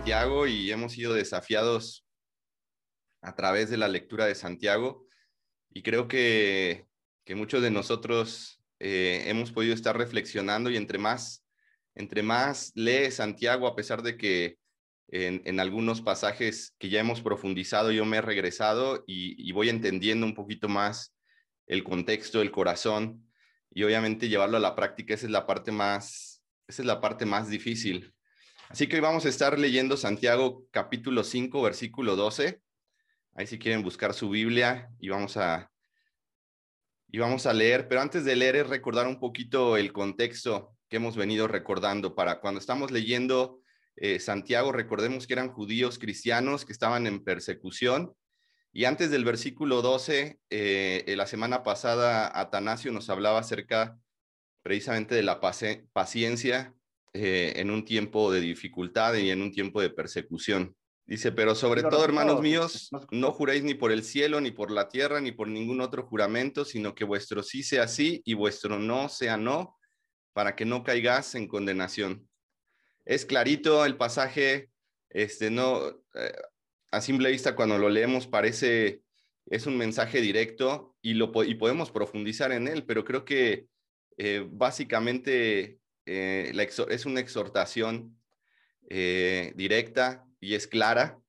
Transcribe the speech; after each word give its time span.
Santiago 0.00 0.46
y 0.46 0.70
hemos 0.72 0.92
sido 0.92 1.12
desafiados 1.12 2.06
a 3.20 3.34
través 3.36 3.68
de 3.68 3.76
la 3.76 3.86
lectura 3.86 4.24
de 4.24 4.34
Santiago 4.34 5.06
y 5.68 5.82
creo 5.82 6.08
que, 6.08 6.86
muchos 7.36 7.60
de 7.60 7.70
nosotros 7.70 8.62
eh, 8.78 9.24
hemos 9.26 9.52
podido 9.52 9.74
estar 9.74 9.98
reflexionando 9.98 10.70
y 10.70 10.78
entre 10.78 10.96
más, 10.96 11.44
entre 11.94 12.22
más 12.22 12.72
lee 12.74 13.10
Santiago, 13.10 13.66
a 13.66 13.76
pesar 13.76 14.02
de 14.02 14.16
que 14.16 14.56
en, 15.08 15.60
algunos 15.60 16.00
pasajes 16.00 16.74
que 16.78 16.88
ya 16.88 17.00
hemos 17.00 17.20
profundizado, 17.20 17.92
yo 17.92 18.06
me 18.06 18.16
he 18.16 18.22
regresado 18.22 19.04
y, 19.06 19.36
y 19.46 19.52
voy 19.52 19.68
entendiendo 19.68 20.24
un 20.24 20.34
poquito 20.34 20.66
más 20.66 21.14
el 21.66 21.84
contexto, 21.84 22.40
el 22.40 22.50
corazón 22.50 23.30
y 23.70 23.82
obviamente 23.82 24.30
llevarlo 24.30 24.56
a 24.56 24.60
la 24.60 24.74
práctica, 24.74 25.12
esa 25.12 25.26
es 25.26 25.32
la 25.32 25.46
parte 25.46 25.72
más, 25.72 26.42
esa 26.66 26.80
es 26.80 26.86
la 26.86 27.02
parte 27.02 27.26
más 27.26 27.50
difícil. 27.50 28.14
Así 28.70 28.86
que 28.86 28.94
hoy 28.94 29.02
vamos 29.02 29.26
a 29.26 29.28
estar 29.28 29.58
leyendo 29.58 29.96
Santiago 29.96 30.64
capítulo 30.70 31.24
5, 31.24 31.60
versículo 31.60 32.14
12. 32.14 32.62
Ahí 33.34 33.48
si 33.48 33.58
quieren 33.58 33.82
buscar 33.82 34.14
su 34.14 34.30
Biblia 34.30 34.88
y 35.00 35.08
vamos 35.08 35.36
a 35.36 35.72
y 37.08 37.18
vamos 37.18 37.46
a 37.46 37.52
leer, 37.52 37.88
pero 37.88 38.00
antes 38.00 38.24
de 38.24 38.36
leer 38.36 38.54
es 38.54 38.68
recordar 38.68 39.08
un 39.08 39.18
poquito 39.18 39.76
el 39.76 39.92
contexto 39.92 40.76
que 40.88 40.98
hemos 40.98 41.16
venido 41.16 41.48
recordando. 41.48 42.14
Para 42.14 42.38
cuando 42.38 42.60
estamos 42.60 42.92
leyendo 42.92 43.60
eh, 43.96 44.20
Santiago, 44.20 44.70
recordemos 44.70 45.26
que 45.26 45.32
eran 45.32 45.50
judíos 45.50 45.98
cristianos 45.98 46.64
que 46.64 46.72
estaban 46.72 47.08
en 47.08 47.24
persecución. 47.24 48.14
Y 48.72 48.84
antes 48.84 49.10
del 49.10 49.24
versículo 49.24 49.82
12, 49.82 50.38
eh, 50.48 51.14
la 51.16 51.26
semana 51.26 51.64
pasada 51.64 52.30
Atanasio 52.38 52.92
nos 52.92 53.10
hablaba 53.10 53.40
acerca 53.40 53.98
precisamente 54.62 55.16
de 55.16 55.24
la 55.24 55.40
paciencia 55.40 56.72
eh, 57.12 57.54
en 57.56 57.70
un 57.70 57.84
tiempo 57.84 58.30
de 58.30 58.40
dificultad 58.40 59.14
y 59.14 59.30
en 59.30 59.42
un 59.42 59.50
tiempo 59.50 59.80
de 59.80 59.90
persecución. 59.90 60.76
Dice, 61.10 61.32
pero 61.32 61.56
sobre 61.56 61.82
todo, 61.82 62.04
hermanos 62.04 62.40
míos, 62.40 62.88
no 63.10 63.32
juréis 63.32 63.64
ni 63.64 63.74
por 63.74 63.90
el 63.90 64.04
cielo, 64.04 64.40
ni 64.40 64.52
por 64.52 64.70
la 64.70 64.88
tierra, 64.88 65.20
ni 65.20 65.32
por 65.32 65.48
ningún 65.48 65.80
otro 65.80 66.06
juramento, 66.06 66.64
sino 66.64 66.94
que 66.94 67.02
vuestro 67.04 67.42
sí 67.42 67.64
sea 67.64 67.88
sí 67.88 68.22
y 68.24 68.34
vuestro 68.34 68.78
no 68.78 69.08
sea 69.08 69.36
no, 69.36 69.76
para 70.32 70.54
que 70.54 70.64
no 70.64 70.84
caigas 70.84 71.34
en 71.34 71.48
condenación. 71.48 72.28
Es 73.04 73.26
clarito 73.26 73.84
el 73.84 73.96
pasaje, 73.96 74.70
este, 75.08 75.50
no, 75.50 75.88
eh, 76.14 76.32
a 76.92 77.00
simple 77.00 77.32
vista 77.32 77.56
cuando 77.56 77.76
lo 77.76 77.88
leemos 77.88 78.28
parece, 78.28 79.02
es 79.46 79.66
un 79.66 79.76
mensaje 79.76 80.20
directo 80.20 80.94
y, 81.02 81.14
lo, 81.14 81.32
y 81.42 81.56
podemos 81.56 81.90
profundizar 81.90 82.52
en 82.52 82.68
él, 82.68 82.84
pero 82.86 83.04
creo 83.04 83.24
que 83.24 83.66
eh, 84.16 84.46
básicamente 84.48 85.79
eh, 86.12 86.68
es 86.88 87.06
una 87.06 87.20
exhortación 87.20 88.18
eh, 88.88 89.52
directa 89.54 90.26
y 90.40 90.54
es 90.54 90.66
clara. 90.66 91.20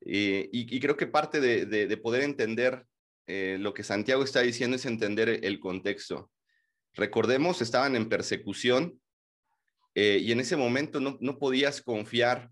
Eh, 0.00 0.48
y, 0.52 0.80
creo 0.80 0.96
que 0.96 1.06
parte 1.06 1.38
de, 1.38 1.96
poder 1.98 2.22
entender 2.22 2.86
lo 3.26 3.74
que 3.74 3.84
Santiago 3.84 4.24
está 4.24 4.40
diciendo 4.40 4.76
es 4.76 4.86
entender 4.86 5.28
el 5.44 5.60
contexto. 5.60 6.32
Recordemos, 6.94 7.60
estaban 7.60 7.94
en 7.94 8.08
persecución 8.08 9.00
y 9.94 10.32
en 10.32 10.40
ese 10.40 10.56
momento 10.56 10.98
no, 10.98 11.18
no 11.20 11.38
podías 11.38 11.82
confiar 11.82 12.50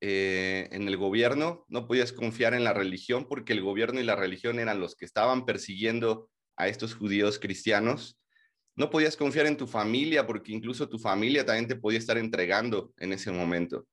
en 0.00 0.88
el 0.88 0.96
gobierno, 0.96 1.66
no 1.68 1.86
podías 1.86 2.12
confiar 2.12 2.54
en 2.54 2.64
la 2.64 2.72
religión 2.72 3.26
porque 3.28 3.52
el 3.52 3.60
gobierno 3.60 4.00
y 4.00 4.04
la 4.04 4.16
religión 4.16 4.58
eran 4.58 4.80
los 4.80 4.94
que 4.94 5.04
estaban 5.04 5.44
persiguiendo 5.44 6.30
a 6.56 6.68
estos 6.68 6.94
judíos 6.94 7.38
cristianos 7.38 8.18
no 8.76 8.90
podías 8.90 9.16
confiar 9.16 9.46
en 9.46 9.56
tu 9.56 9.66
familia 9.66 10.26
porque 10.26 10.52
incluso 10.52 10.88
tu 10.88 10.98
familia 10.98 11.44
también 11.44 11.66
te 11.66 11.76
podía 11.76 11.98
estar 11.98 12.18
entregando 12.18 12.92
en 12.98 13.12
ese 13.14 13.32
momento. 13.32 13.86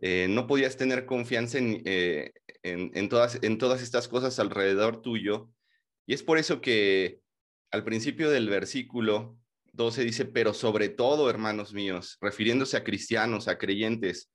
Eh, 0.00 0.28
no 0.28 0.46
podías 0.46 0.76
tener 0.76 1.06
confianza 1.06 1.58
eh, 1.60 2.32
en, 2.62 3.08
todas, 3.08 3.38
en 3.42 3.58
todas 3.58 3.82
estas 3.82 4.06
cosas 4.06 4.38
alrededor 4.38 5.02
tuyo. 5.02 5.50
Y 6.06 6.14
es 6.14 6.22
por 6.22 6.38
eso 6.38 6.60
que 6.60 7.20
al 7.72 7.82
principio 7.82 8.30
del 8.30 8.48
versículo 8.48 9.36
12 9.72 10.04
dice, 10.04 10.24
pero 10.24 10.54
sobre 10.54 10.88
todo, 10.88 11.28
hermanos 11.28 11.74
míos, 11.74 12.16
refiriéndose 12.20 12.76
a 12.76 12.84
cristianos, 12.84 13.48
a 13.48 13.58
creyentes, 13.58 14.30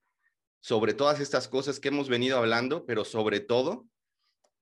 sobre 0.59 0.94
todas 0.94 1.19
estas 1.19 1.47
cosas 1.47 1.79
que 1.79 1.88
hemos 1.88 2.09
venido 2.09 2.38
hablando, 2.38 2.85
pero 2.85 3.06
sobre 3.06 3.40
todo, 3.40 3.88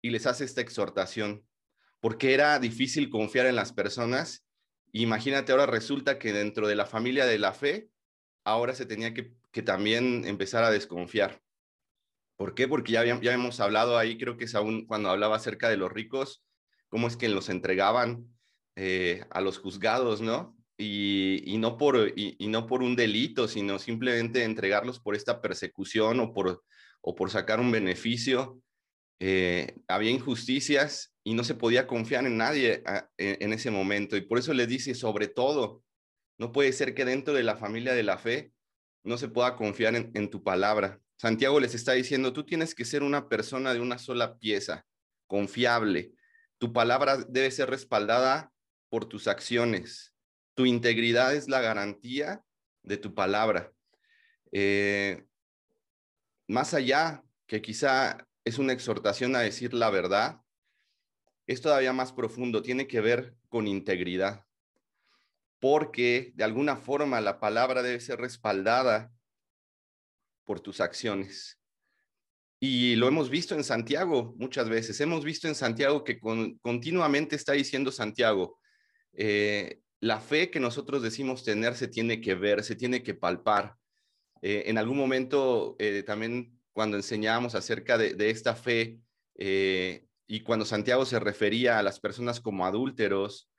y 0.01 0.11
les 0.11 0.28
hace 0.28 0.45
esta 0.45 0.61
exhortación, 0.61 1.44
porque 2.00 2.34
era 2.34 2.59
difícil 2.59 3.09
confiar 3.09 3.47
en 3.47 3.55
las 3.55 3.73
personas 3.73 4.45
Imagínate 4.91 5.51
ahora 5.51 5.66
resulta 5.66 6.17
que 6.17 6.33
dentro 6.33 6.67
de 6.67 6.75
la 6.75 6.85
familia 6.85 7.25
de 7.25 7.39
la 7.39 7.53
fe, 7.53 7.89
ahora 8.44 8.73
se 8.73 8.85
tenía 8.85 9.13
que, 9.13 9.35
también 9.63 10.25
empezar 10.25 10.63
a 10.63 10.72
desconfiar. 10.72 11.41
¿Por 12.38 12.55
qué? 12.55 12.67
Porque 12.67 12.94
ya, 12.94 13.03
ya 13.03 13.33
hemos 13.33 13.59
hablado 13.59 13.97
ahí, 13.97 14.17
creo 14.17 14.38
que 14.38 14.45
es 14.45 14.55
aún 14.55 14.85
cuando 14.88 15.09
hablaba 15.09 15.35
acerca 15.35 15.69
de 15.69 15.75
los 15.75 15.91
ricos, 15.91 16.44
cómo 16.88 17.07
es 17.07 17.17
que 17.17 17.28
los 17.28 17.49
entregaban 17.49 18.25
eh, 18.75 19.25
a 19.29 19.41
los 19.41 19.59
juzgados, 19.59 20.22
¿no? 20.22 20.55
Y, 20.78 21.57
no 21.59 21.75
por, 21.75 21.97
un 21.97 22.95
delito, 22.95 23.49
sino 23.49 23.79
simplemente 23.79 24.45
entregarlos 24.45 25.01
por 25.01 25.13
esta 25.13 25.41
persecución 25.41 26.22
o 26.22 26.33
por, 26.33 26.63
o 27.01 27.16
por 27.16 27.29
sacar 27.29 27.59
un 27.59 27.72
beneficio. 27.72 28.61
Eh, 29.19 29.75
había 29.89 30.11
injusticias 30.11 31.13
y 31.29 31.35
no 31.35 31.44
se 31.44 31.53
podía 31.53 31.85
confiar 31.85 32.25
en 32.25 32.38
nadie 32.38 32.81
ah, 32.88 33.07
en, 33.17 33.53
ese 33.53 33.69
momento. 33.69 34.17
Y 34.17 34.22
por 34.22 34.40
eso 34.40 34.51
le 34.51 34.66
dice, 34.66 34.95
sobre 34.95 35.28
todo, 35.28 35.84
no 36.40 36.51
puede 36.51 36.73
ser 36.73 36.95
que 36.95 37.06
dentro 37.06 37.35
de 37.35 37.44
la 37.44 37.56
familia 37.56 37.94
de 37.94 38.01
la 38.01 38.17
fe 38.17 38.51
no 39.03 39.16
se 39.16 39.28
pueda 39.28 39.56
confiar 39.56 39.94
en, 39.95 40.29
tu 40.31 40.41
palabra. 40.41 41.00
Santiago 41.17 41.59
les 41.59 41.75
está 41.75 41.91
diciendo, 41.91 42.34
tú 42.34 42.47
tienes 42.47 42.73
que 42.73 42.84
ser 42.84 43.03
una 43.03 43.29
persona 43.29 43.75
de 43.75 43.79
una 43.79 44.00
sola 44.00 44.40
pieza, 44.40 44.88
confiable. 45.28 46.13
Tu 46.57 46.73
palabra 46.73 47.17
debe 47.17 47.51
ser 47.51 47.69
respaldada 47.69 48.51
por 48.90 49.06
tus 49.06 49.28
acciones. 49.28 50.16
Tu 50.56 50.66
integridad 50.66 51.35
es 51.35 51.47
la 51.47 51.61
garantía 51.61 52.44
de 52.81 52.97
tu 52.97 53.13
palabra. 53.13 53.72
Eh, 54.51 55.28
más 56.47 56.73
allá 56.73 57.23
que 57.46 57.61
quizá 57.61 58.28
es 58.44 58.57
una 58.57 58.73
exhortación 58.73 59.35
a 59.35 59.41
decir 59.41 59.75
la 59.75 59.91
verdad, 59.91 60.41
es 61.49 61.61
todavía 61.61 61.93
más 61.93 62.13
profundo, 62.13 62.61
tiene 62.61 62.85
que 62.85 63.01
ver 63.01 63.33
con 63.47 63.67
integridad, 63.67 64.45
porque 65.57 66.31
de 66.35 66.43
alguna 66.43 66.77
forma 66.77 67.19
la 67.21 67.39
palabra 67.39 67.81
debe 67.81 67.99
ser 68.01 68.19
respaldada 68.19 69.11
por 70.43 70.59
tus 70.59 70.79
acciones. 70.79 71.59
Y 72.59 72.97
lo 72.97 73.07
hemos 73.07 73.31
visto 73.31 73.55
en 73.55 73.63
Santiago 73.63 74.35
muchas 74.37 74.69
veces. 74.69 75.01
Hemos 75.01 75.25
visto 75.25 75.47
en 75.47 75.55
Santiago 75.55 76.03
que 76.03 76.19
continuamente 76.19 77.35
está 77.35 77.53
diciendo 77.53 77.91
Santiago, 77.91 78.59
eh, 79.13 79.79
la 80.01 80.19
fe 80.19 80.51
que 80.51 80.59
nosotros 80.59 81.01
decimos 81.01 81.43
tener 81.43 81.73
se 81.73 81.87
tiene 81.87 82.21
que 82.21 82.35
ver, 82.35 82.63
se 82.63 82.75
tiene 82.75 83.01
que 83.01 83.16
palpar. 83.16 83.75
Eh, 84.43 84.66
en 84.67 84.77
algún 84.77 84.97
momento 84.97 85.75
eh, 85.79 86.03
también 86.03 86.59
cuando 86.73 86.95
enseñábamos 86.95 87.55
acerca 87.55 87.97
de 87.97 88.29
esta 88.29 88.55
fe, 88.55 88.99
y 90.31 90.41
cuando 90.41 90.63
Santiago 90.63 91.06
se 91.06 91.19
refería 91.19 91.79
a 91.79 91.84
las 91.84 92.00
personas 92.00 92.40
como 92.40 92.63
adúlteros, 92.63 93.50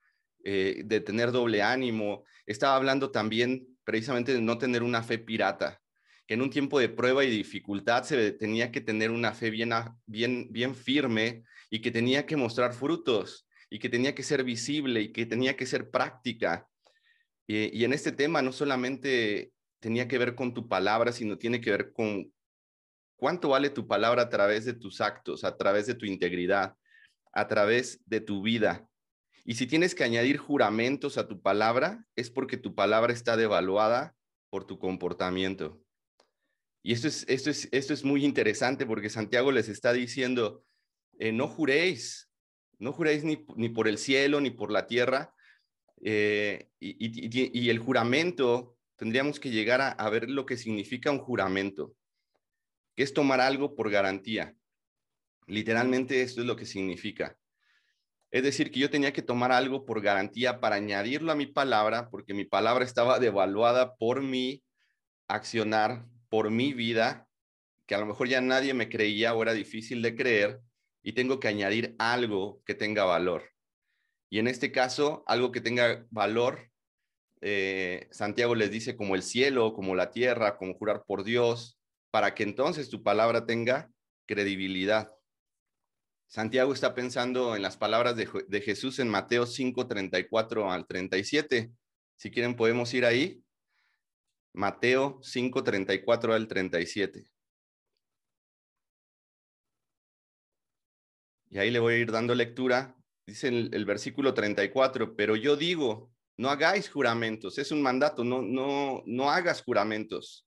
eh, 0.45 0.83
de 0.85 1.01
tener 1.01 1.33
doble 1.33 1.63
ánimo, 1.63 2.25
estaba 2.47 2.77
hablando 2.77 3.11
también 3.11 3.67
precisamente 3.83 4.33
de 4.33 4.41
no 4.41 4.57
tener 4.57 4.85
una 4.85 5.03
fe 5.03 5.19
pirata, 5.19 5.81
que 6.29 6.35
en 6.35 6.43
un 6.43 6.49
tiempo 6.49 6.79
de 6.79 6.89
prueba 6.89 7.25
y 7.25 7.31
dificultad 7.31 8.05
se 8.05 8.31
tenía 8.31 8.71
que 8.71 8.81
tener 8.81 9.11
una 9.11 9.33
fe 9.33 9.51
bien, 9.51 9.73
bien, 10.07 10.47
bien 10.53 10.77
firme 10.77 11.43
y 11.71 11.81
que 11.81 11.91
tenía 11.91 12.25
que 12.25 12.37
mostrar 12.37 12.73
frutos 12.73 13.49
y 13.69 13.81
que 13.81 13.89
tenía 13.89 14.15
que 14.15 14.23
ser 14.23 14.45
visible 14.45 15.01
y 15.01 15.13
que 15.13 15.27
tenía 15.27 15.57
que 15.57 15.67
ser 15.67 15.91
práctica. 15.91 16.69
y 17.49 17.83
en 17.85 17.93
este 17.93 18.13
tema 18.13 18.43
no 18.43 18.53
solamente 18.53 19.51
tenía 19.81 20.07
que 20.07 20.19
ver 20.19 20.37
con 20.37 20.55
tu 20.55 20.69
palabra, 20.69 21.11
sino 21.11 21.37
tiene 21.37 21.61
que 21.61 21.73
ver 21.73 21.93
con 21.93 22.33
¿Cuánto 23.21 23.51
vale 23.51 23.69
tu 23.69 23.87
palabra 23.87 24.23
a 24.23 24.29
través 24.31 24.65
de 24.65 24.73
tus 24.73 25.03
actos, 25.03 25.45
a 25.45 25.59
través 25.59 25.87
de 25.87 25.95
tu 25.95 26.07
integridad, 26.07 26.75
a 27.35 27.49
través 27.49 28.01
de 28.07 28.23
tu 28.23 28.41
vida? 28.41 28.89
Y 29.45 29.57
si 29.57 29.67
tienes 29.67 29.95
que 29.95 30.05
añadir 30.05 30.39
juramentos 30.39 31.19
a 31.19 31.29
tu 31.29 31.43
palabra, 31.43 32.03
es 32.17 32.31
porque 32.31 32.57
tu 32.57 32.75
palabra 32.75 33.13
está 33.13 33.37
devaluada 33.37 34.15
por 34.49 34.67
tu 34.67 34.79
comportamiento. 34.79 35.83
Y 36.83 36.95
esto 36.95 37.09
es, 37.09 37.27
esto 37.29 37.51
es, 37.51 37.69
esto 37.73 37.93
es 37.93 38.05
muy 38.05 38.25
interesante 38.25 38.87
porque 38.87 39.11
Santiago 39.11 39.53
les 39.53 39.69
está 39.69 39.93
diciendo, 39.93 40.65
eh, 41.19 41.31
no 41.31 41.47
juréis, 41.47 42.31
no 42.79 42.95
juréis 42.95 43.23
ni, 43.23 43.37
por 43.69 43.87
el 43.87 43.99
cielo 43.99 44.41
ni 44.41 44.51
por 44.51 44.71
la 44.71 44.87
tierra. 44.87 45.35
Eh, 46.03 46.71
y, 46.81 47.69
el 47.69 47.79
juramento, 47.81 48.79
tendríamos 48.97 49.39
que 49.39 49.51
llegar 49.51 49.95
a 49.99 50.09
ver 50.09 50.31
lo 50.31 50.47
que 50.47 50.57
significa 50.57 51.11
un 51.11 51.19
juramento 51.19 51.95
que 53.01 53.05
es 53.05 53.15
tomar 53.15 53.41
algo 53.41 53.75
por 53.75 53.91
garantía. 53.91 54.55
Literalmente 55.47 56.21
esto 56.21 56.43
es 56.43 56.47
lo 56.47 56.55
que 56.55 56.67
significa. 56.67 57.35
Es 58.31 58.43
decir, 58.43 58.71
que 58.71 58.79
yo 58.79 58.91
tenía 58.91 59.15
que 59.15 59.23
tomar 59.23 59.53
algo 59.53 59.87
por 59.87 60.03
garantía 60.03 60.61
para 60.61 60.77
añadirlo 60.77 61.33
a 61.33 61.35
mi 61.35 61.47
palabra, 61.47 62.11
porque 62.11 62.35
mi 62.35 62.45
palabra 62.45 62.85
estaba 62.85 63.19
devaluada 63.19 63.95
por 63.95 64.21
mi 64.21 64.63
accionar, 65.29 66.05
por 66.29 66.51
mi 66.51 66.75
vida, 66.75 67.27
que 67.87 67.95
a 67.95 67.99
lo 68.01 68.05
mejor 68.05 68.29
ya 68.29 68.43
nadie 68.43 68.75
me 68.75 68.91
creía 68.91 69.33
o 69.33 69.41
era 69.41 69.55
difícil 69.55 70.03
de 70.03 70.15
creer 70.15 70.61
y 71.03 71.15
tengo 71.15 71.41
que 71.41 71.49
añadir 71.49 71.97
algo 71.99 72.63
que 72.67 72.75
tenga 72.75 73.05
valor. 73.05 73.45
Y 74.29 74.41
en 74.41 74.47
este 74.47 74.73
caso, 74.73 75.25
algo 75.27 75.53
que 75.53 75.63
tenga 75.63 76.05
valor, 76.11 76.71
eh, 77.41 78.09
Santiago 78.11 78.55
les 78.55 78.71
dice 78.71 78.95
como 78.95 79.15
el 79.15 79.23
cielo, 79.23 79.73
como 79.73 79.95
la 79.95 80.11
tierra, 80.11 80.59
como 80.59 80.75
jurar 80.75 81.05
por 81.07 81.25
Dios, 81.25 81.80
para 82.11 82.35
que 82.35 82.43
entonces 82.43 82.89
tu 82.91 83.03
palabra 83.03 83.47
tenga 83.47 83.91
credibilidad. 84.27 85.15
Santiago 86.27 86.73
está 86.73 86.95
pensando 86.95 87.57
en 87.57 87.63
las 87.63 87.77
palabras 87.77 88.15
de, 88.17 88.61
Jesús 88.61 89.01
en 89.01 89.09
Mateo 89.09 89.47
5, 89.47 89.89
34 89.89 90.71
al 90.71 90.87
37. 90.87 91.73
Si 92.17 92.31
quieren, 92.31 92.55
podemos 92.55 92.95
ir 92.95 93.05
ahí. 93.05 93.43
Mateo 94.53 95.19
5, 95.23 95.65
34 95.65 96.35
al 96.35 96.47
37. 96.47 97.29
Y 101.49 101.59
ahí 101.59 101.71
le 101.71 101.81
voy 101.81 101.95
a 101.95 101.99
ir 101.99 102.13
dando 102.13 102.35
lectura. 102.35 102.97
Dice 103.27 103.49
el, 103.49 103.71
el 103.73 103.85
versículo 103.85 104.33
34, 104.33 105.17
pero 105.17 105.35
yo 105.35 105.57
digo, 105.57 106.13
no 106.37 106.49
hagáis 106.49 106.89
juramentos, 106.89 107.59
es 107.59 107.71
un 107.71 107.83
mandato, 107.83 108.25
no, 108.25 108.41
no, 108.41 109.03
no 109.05 109.31
hagas 109.31 109.63
juramentos. 109.63 110.47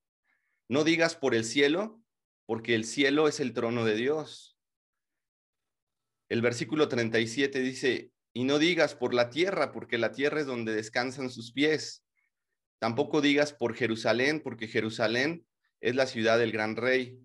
No 0.74 0.84
digas 0.84 1.16
por 1.16 1.36
el 1.36 1.46
cielo, 1.46 2.02
porque 2.48 2.74
el 2.74 2.84
cielo 2.84 3.28
es 3.28 3.40
el 3.40 3.54
trono 3.54 3.86
de 3.86 3.94
Dios. 3.94 4.58
El 6.30 6.42
versículo 6.42 6.88
37 6.88 7.60
dice, 7.60 8.10
y 8.34 8.44
no 8.46 8.58
digas 8.58 8.96
por 8.96 9.14
la 9.14 9.30
tierra, 9.30 9.72
porque 9.72 10.00
la 10.00 10.12
tierra 10.14 10.40
es 10.40 10.48
donde 10.48 10.74
descansan 10.74 11.30
sus 11.30 11.54
pies. 11.54 12.04
Tampoco 12.80 13.22
digas 13.22 13.54
por 13.54 13.76
Jerusalén, 13.76 14.42
porque 14.44 14.68
Jerusalén 14.68 15.46
es 15.80 15.94
la 15.94 16.08
ciudad 16.08 16.40
del 16.40 16.52
gran 16.52 16.76
rey. 16.76 17.20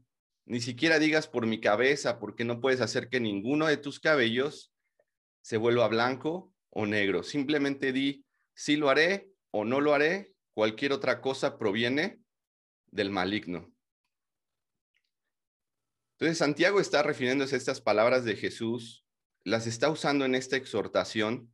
Ni 0.44 0.60
siquiera 0.60 0.98
digas 0.98 1.26
por 1.26 1.46
mi 1.46 1.58
cabeza, 1.58 2.18
porque 2.18 2.44
no 2.44 2.60
puedes 2.60 2.82
hacer 2.82 3.08
que 3.08 3.18
ninguno 3.18 3.66
de 3.66 3.78
tus 3.78 3.98
cabellos 3.98 4.74
se 5.40 5.56
vuelva 5.56 5.88
blanco 5.88 6.52
o 6.68 6.84
negro. 6.84 7.22
Simplemente 7.22 7.94
di, 7.94 8.26
si 8.52 8.76
lo 8.76 8.90
haré 8.90 9.30
o 9.52 9.64
no 9.64 9.80
lo 9.80 9.94
haré. 9.94 10.34
Cualquier 10.52 10.92
otra 10.92 11.22
cosa 11.22 11.56
proviene 11.56 12.20
del 12.90 13.10
maligno. 13.10 13.72
Entonces, 16.12 16.38
Santiago 16.38 16.80
está 16.80 17.02
refiriéndose 17.02 17.54
a 17.54 17.58
estas 17.58 17.80
palabras 17.80 18.24
de 18.24 18.36
Jesús, 18.36 19.04
las 19.44 19.66
está 19.66 19.88
usando 19.90 20.24
en 20.24 20.34
esta 20.34 20.56
exhortación. 20.56 21.52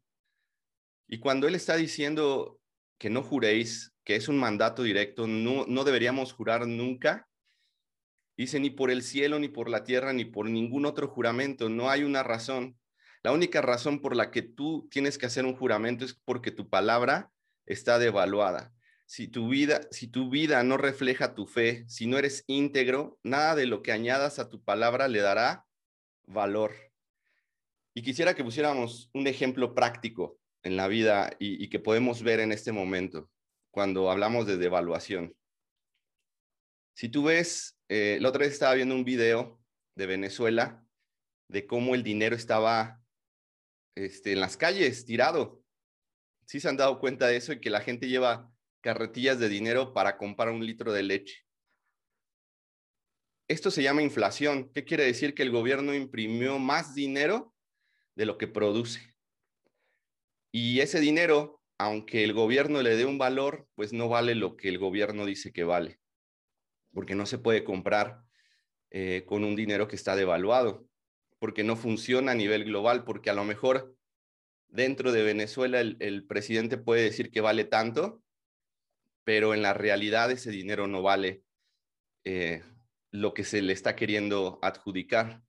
Y 1.06 1.18
cuando 1.18 1.46
él 1.46 1.54
está 1.54 1.76
diciendo 1.76 2.58
que 2.98 3.10
no 3.10 3.22
juréis, 3.22 3.94
que 4.04 4.16
es 4.16 4.28
un 4.28 4.38
mandato 4.38 4.82
directo, 4.82 5.26
no, 5.26 5.66
no 5.66 5.84
deberíamos 5.84 6.32
jurar 6.32 6.66
nunca, 6.66 7.28
Dice, 8.36 8.58
ni 8.58 8.70
por 8.70 8.90
el 8.90 9.02
cielo, 9.02 9.38
ni 9.38 9.48
por 9.48 9.68
la 9.68 9.84
tierra, 9.84 10.12
ni 10.12 10.24
por 10.24 10.48
ningún 10.48 10.86
otro 10.86 11.08
juramento. 11.08 11.68
No 11.68 11.88
hay 11.88 12.02
una 12.02 12.22
razón. 12.22 12.76
La 13.22 13.32
única 13.32 13.62
razón 13.62 14.00
por 14.00 14.16
la 14.16 14.30
que 14.30 14.42
tú 14.42 14.88
tienes 14.90 15.18
que 15.18 15.26
hacer 15.26 15.44
un 15.44 15.56
juramento 15.56 16.04
es 16.04 16.14
porque 16.14 16.50
tu 16.50 16.68
palabra 16.68 17.30
está 17.64 17.98
devaluada. 17.98 18.72
Si 19.06 19.28
tu 19.28 19.48
vida, 19.48 19.82
si 19.90 20.08
tu 20.08 20.30
vida 20.30 20.62
no 20.62 20.76
refleja 20.76 21.34
tu 21.34 21.46
fe, 21.46 21.84
si 21.88 22.06
no 22.06 22.18
eres 22.18 22.44
íntegro, 22.46 23.18
nada 23.22 23.54
de 23.54 23.66
lo 23.66 23.82
que 23.82 23.92
añadas 23.92 24.38
a 24.38 24.48
tu 24.48 24.62
palabra 24.62 25.08
le 25.08 25.20
dará 25.20 25.66
valor. 26.26 26.72
Y 27.94 28.02
quisiera 28.02 28.34
que 28.34 28.44
pusiéramos 28.44 29.10
un 29.12 29.26
ejemplo 29.26 29.74
práctico 29.74 30.38
en 30.62 30.76
la 30.76 30.88
vida 30.88 31.36
y, 31.38 31.62
y 31.62 31.68
que 31.68 31.78
podemos 31.78 32.22
ver 32.22 32.40
en 32.40 32.50
este 32.50 32.72
momento 32.72 33.30
cuando 33.70 34.10
hablamos 34.10 34.46
de 34.46 34.56
devaluación. 34.56 35.36
Si 36.94 37.08
tú 37.08 37.24
ves, 37.24 37.76
eh, 37.88 38.18
la 38.20 38.28
otra 38.28 38.44
vez 38.44 38.52
estaba 38.52 38.74
viendo 38.74 38.94
un 38.94 39.04
video 39.04 39.60
de 39.96 40.06
Venezuela 40.06 40.84
de 41.48 41.66
cómo 41.66 41.94
el 41.94 42.04
dinero 42.04 42.36
estaba 42.36 43.02
este, 43.96 44.32
en 44.32 44.40
las 44.40 44.56
calles, 44.56 45.04
tirado. 45.04 45.62
Sí 46.46 46.60
se 46.60 46.68
han 46.68 46.76
dado 46.76 47.00
cuenta 47.00 47.26
de 47.26 47.36
eso 47.36 47.52
y 47.52 47.60
que 47.60 47.70
la 47.70 47.80
gente 47.80 48.08
lleva 48.08 48.53
carretillas 48.84 49.40
de 49.40 49.48
dinero 49.48 49.92
para 49.92 50.16
comprar 50.16 50.50
un 50.50 50.64
litro 50.64 50.92
de 50.92 51.02
leche. 51.02 51.44
Esto 53.48 53.72
se 53.72 53.82
llama 53.82 54.02
inflación. 54.02 54.70
¿Qué 54.72 54.84
quiere 54.84 55.04
decir? 55.04 55.34
Que 55.34 55.42
el 55.42 55.50
gobierno 55.50 55.94
imprimió 55.94 56.60
más 56.60 56.94
dinero 56.94 57.54
de 58.14 58.26
lo 58.26 58.38
que 58.38 58.46
produce. 58.46 59.16
Y 60.52 60.80
ese 60.80 61.00
dinero, 61.00 61.60
aunque 61.78 62.22
el 62.22 62.32
gobierno 62.32 62.80
le 62.82 62.94
dé 62.94 63.06
un 63.06 63.18
valor, 63.18 63.66
pues 63.74 63.92
no 63.92 64.08
vale 64.08 64.36
lo 64.36 64.56
que 64.56 64.68
el 64.68 64.78
gobierno 64.78 65.26
dice 65.26 65.52
que 65.52 65.64
vale 65.64 65.98
porque 66.94 67.14
no 67.14 67.26
se 67.26 67.38
puede 67.38 67.64
comprar 67.64 68.22
eh, 68.90 69.24
con 69.26 69.44
un 69.44 69.56
dinero 69.56 69.88
que 69.88 69.96
está 69.96 70.16
devaluado, 70.16 70.86
porque 71.38 71.64
no 71.64 71.76
funciona 71.76 72.32
a 72.32 72.36
nivel 72.36 72.64
global, 72.64 73.04
porque 73.04 73.28
a 73.28 73.34
lo 73.34 73.44
mejor 73.44 73.94
dentro 74.68 75.12
de 75.12 75.24
Venezuela 75.24 75.80
el, 75.80 76.26
presidente 76.26 76.78
puede 76.78 77.02
decir 77.02 77.30
que 77.30 77.40
vale 77.40 77.64
tanto, 77.64 78.22
pero 79.24 79.54
en 79.54 79.62
la 79.62 79.74
realidad 79.74 80.30
ese 80.30 80.50
dinero 80.50 80.86
no 80.86 81.02
vale 81.02 81.42
eh, 82.24 82.62
lo 83.10 83.34
que 83.34 83.44
se 83.44 83.62
le 83.62 83.72
está 83.72 83.96
queriendo 83.96 84.58
adjudicar. 84.62 85.42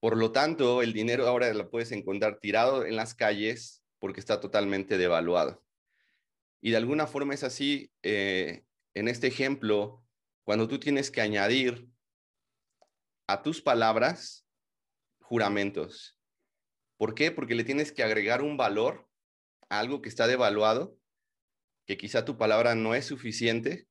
Por 0.00 0.16
lo 0.16 0.32
tanto, 0.32 0.82
el 0.82 0.92
dinero 0.92 1.26
ahora 1.26 1.52
lo 1.52 1.70
puedes 1.70 1.92
encontrar 1.92 2.38
tirado 2.40 2.84
en 2.84 2.96
las 2.96 3.14
calles 3.14 3.82
porque 3.98 4.20
está 4.20 4.40
totalmente 4.40 4.98
devaluado. 4.98 5.64
Y 6.60 6.70
de 6.70 6.76
alguna 6.76 7.06
forma 7.06 7.34
es 7.34 7.44
así, 7.44 7.92
eh, 8.02 8.64
en 8.94 9.08
este 9.08 9.26
ejemplo, 9.26 10.02
cuando 10.44 10.68
tú 10.68 10.78
tienes 10.78 11.10
que 11.10 11.20
añadir 11.20 11.88
a 13.26 13.42
tus 13.42 13.62
palabras 13.62 14.46
juramentos. 15.20 16.18
¿Por 16.96 17.14
qué? 17.14 17.30
Porque 17.30 17.54
le 17.54 17.64
tienes 17.64 17.92
que 17.92 18.02
agregar 18.02 18.42
un 18.42 18.56
valor 18.56 19.08
a 19.68 19.80
algo 19.80 20.02
que 20.02 20.08
está 20.08 20.26
devaluado, 20.26 20.96
que 21.86 21.96
quizá 21.96 22.24
tu 22.24 22.36
palabra 22.36 22.74
no 22.74 22.94
es 22.94 23.06
suficiente 23.06 23.86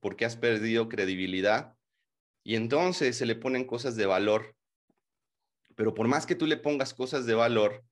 porque 0.00 0.24
has 0.24 0.36
perdido 0.36 0.88
credibilidad 0.88 1.74
y 2.44 2.54
entonces 2.54 3.16
se 3.16 3.26
le 3.26 3.34
ponen 3.34 3.64
cosas 3.64 3.96
de 3.96 4.06
valor. 4.06 4.54
Pero 5.74 5.94
por 5.94 6.06
más 6.06 6.26
que 6.26 6.36
tú 6.36 6.46
le 6.46 6.56
pongas 6.56 6.94
cosas 6.94 7.26
de 7.26 7.34
valor 7.34 7.84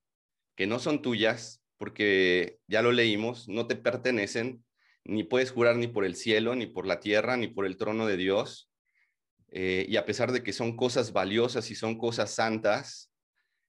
que 0.55 0.67
no 0.67 0.79
son 0.79 1.01
tuyas, 1.01 1.61
porque 1.77 2.57
ya 2.67 2.81
lo 2.81 2.91
leímos, 2.91 3.49
no 3.49 3.67
te 3.67 3.75
pertenecen, 3.75 4.63
ni 5.03 5.23
puedes 5.23 5.51
jurar 5.51 5.75
ni 5.75 5.87
por 5.87 6.05
el 6.05 6.15
cielo, 6.15 6.55
ni 6.55 6.65
por 6.65 6.87
la 6.87 6.99
tierra, 6.99 7.37
ni 7.37 7.47
por 7.47 7.65
el 7.65 7.77
trono 7.77 8.07
de 8.07 8.17
Dios. 8.17 8.69
Eh, 9.51 9.85
y 9.87 9.97
a 9.97 10.05
pesar 10.05 10.31
de 10.31 10.41
que 10.41 10.53
son 10.53 10.75
cosas 10.75 11.11
valiosas 11.13 11.69
y 11.69 11.75
son 11.75 11.97
cosas 11.97 12.31
santas, 12.31 13.11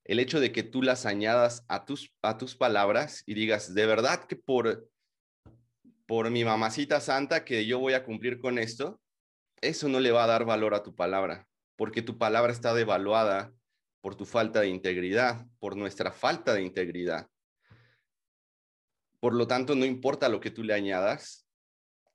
el 0.05 0.21
hecho 0.21 0.39
de 0.39 0.53
que 0.53 0.63
tú 0.63 0.83
las 0.83 1.05
añadas 1.05 1.65
a 1.69 1.85
tus, 1.85 2.15
a 2.23 2.39
tus 2.39 2.55
palabras 2.55 3.25
y 3.27 3.35
digas, 3.35 3.75
de 3.75 3.87
verdad 3.87 4.25
que 4.25 4.37
por, 4.37 4.89
por 6.07 6.31
mi 6.31 6.45
mamacita 6.45 7.01
santa 7.01 7.45
que 7.45 7.67
yo 7.67 7.81
voy 7.81 7.95
a 7.95 8.05
cumplir 8.05 8.41
con 8.41 8.59
esto, 8.59 9.01
eso 9.61 9.89
no 9.89 10.01
le 10.01 10.13
va 10.13 10.25
a 10.25 10.29
dar 10.29 10.45
valor 10.45 10.75
a 10.75 10.83
tu 10.83 10.95
palabra, 10.95 11.49
porque 11.77 12.03
tu 12.03 12.17
palabra 12.17 12.53
está 12.53 12.75
devaluada 12.75 13.53
por 14.01 14.15
tu 14.15 14.25
falta 14.25 14.61
de 14.61 14.69
integridad, 14.69 15.47
por 15.59 15.77
nuestra 15.77 16.13
falta 16.13 16.55
de 16.55 16.63
integridad. 16.63 17.29
Por 19.19 19.35
lo 19.35 19.49
tanto, 19.49 19.75
no 19.75 19.85
importa 19.85 20.29
lo 20.29 20.39
que 20.39 20.53
tú 20.53 20.63
le 20.63 20.75
añadas, 20.75 21.49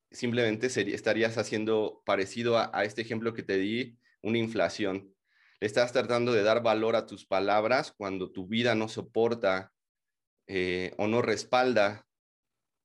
simplemente 0.09 0.67
estarías 0.67 1.37
haciendo 1.37 2.01
parecido 2.05 2.57
a, 2.57 2.83
este 2.85 3.01
ejemplo 3.01 3.33
que 3.33 3.43
te 3.43 3.57
di, 3.57 3.97
una 4.21 4.37
inflación. 4.37 5.13
Le 5.59 5.67
estás 5.67 5.91
tratando 5.91 6.31
de 6.31 6.43
dar 6.43 6.63
valor 6.63 6.95
a 6.95 7.05
tus 7.05 7.25
palabras 7.25 7.91
cuando 7.91 8.31
tu 8.31 8.47
vida 8.47 8.75
no 8.75 8.87
soporta 8.87 9.73
eh, 10.47 10.93
o 10.97 11.07
no 11.07 11.21
respalda 11.21 12.05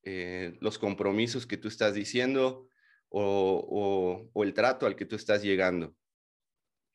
eh, 0.08 0.56
los 0.60 0.78
compromisos 0.78 1.48
que 1.48 1.56
tú 1.56 1.66
estás 1.66 1.92
diciendo 1.92 2.68
o, 3.08 4.30
el 4.36 4.54
trato 4.54 4.86
al 4.86 4.94
que 4.94 5.04
tú 5.04 5.16
estás 5.16 5.42
llegando. 5.42 5.96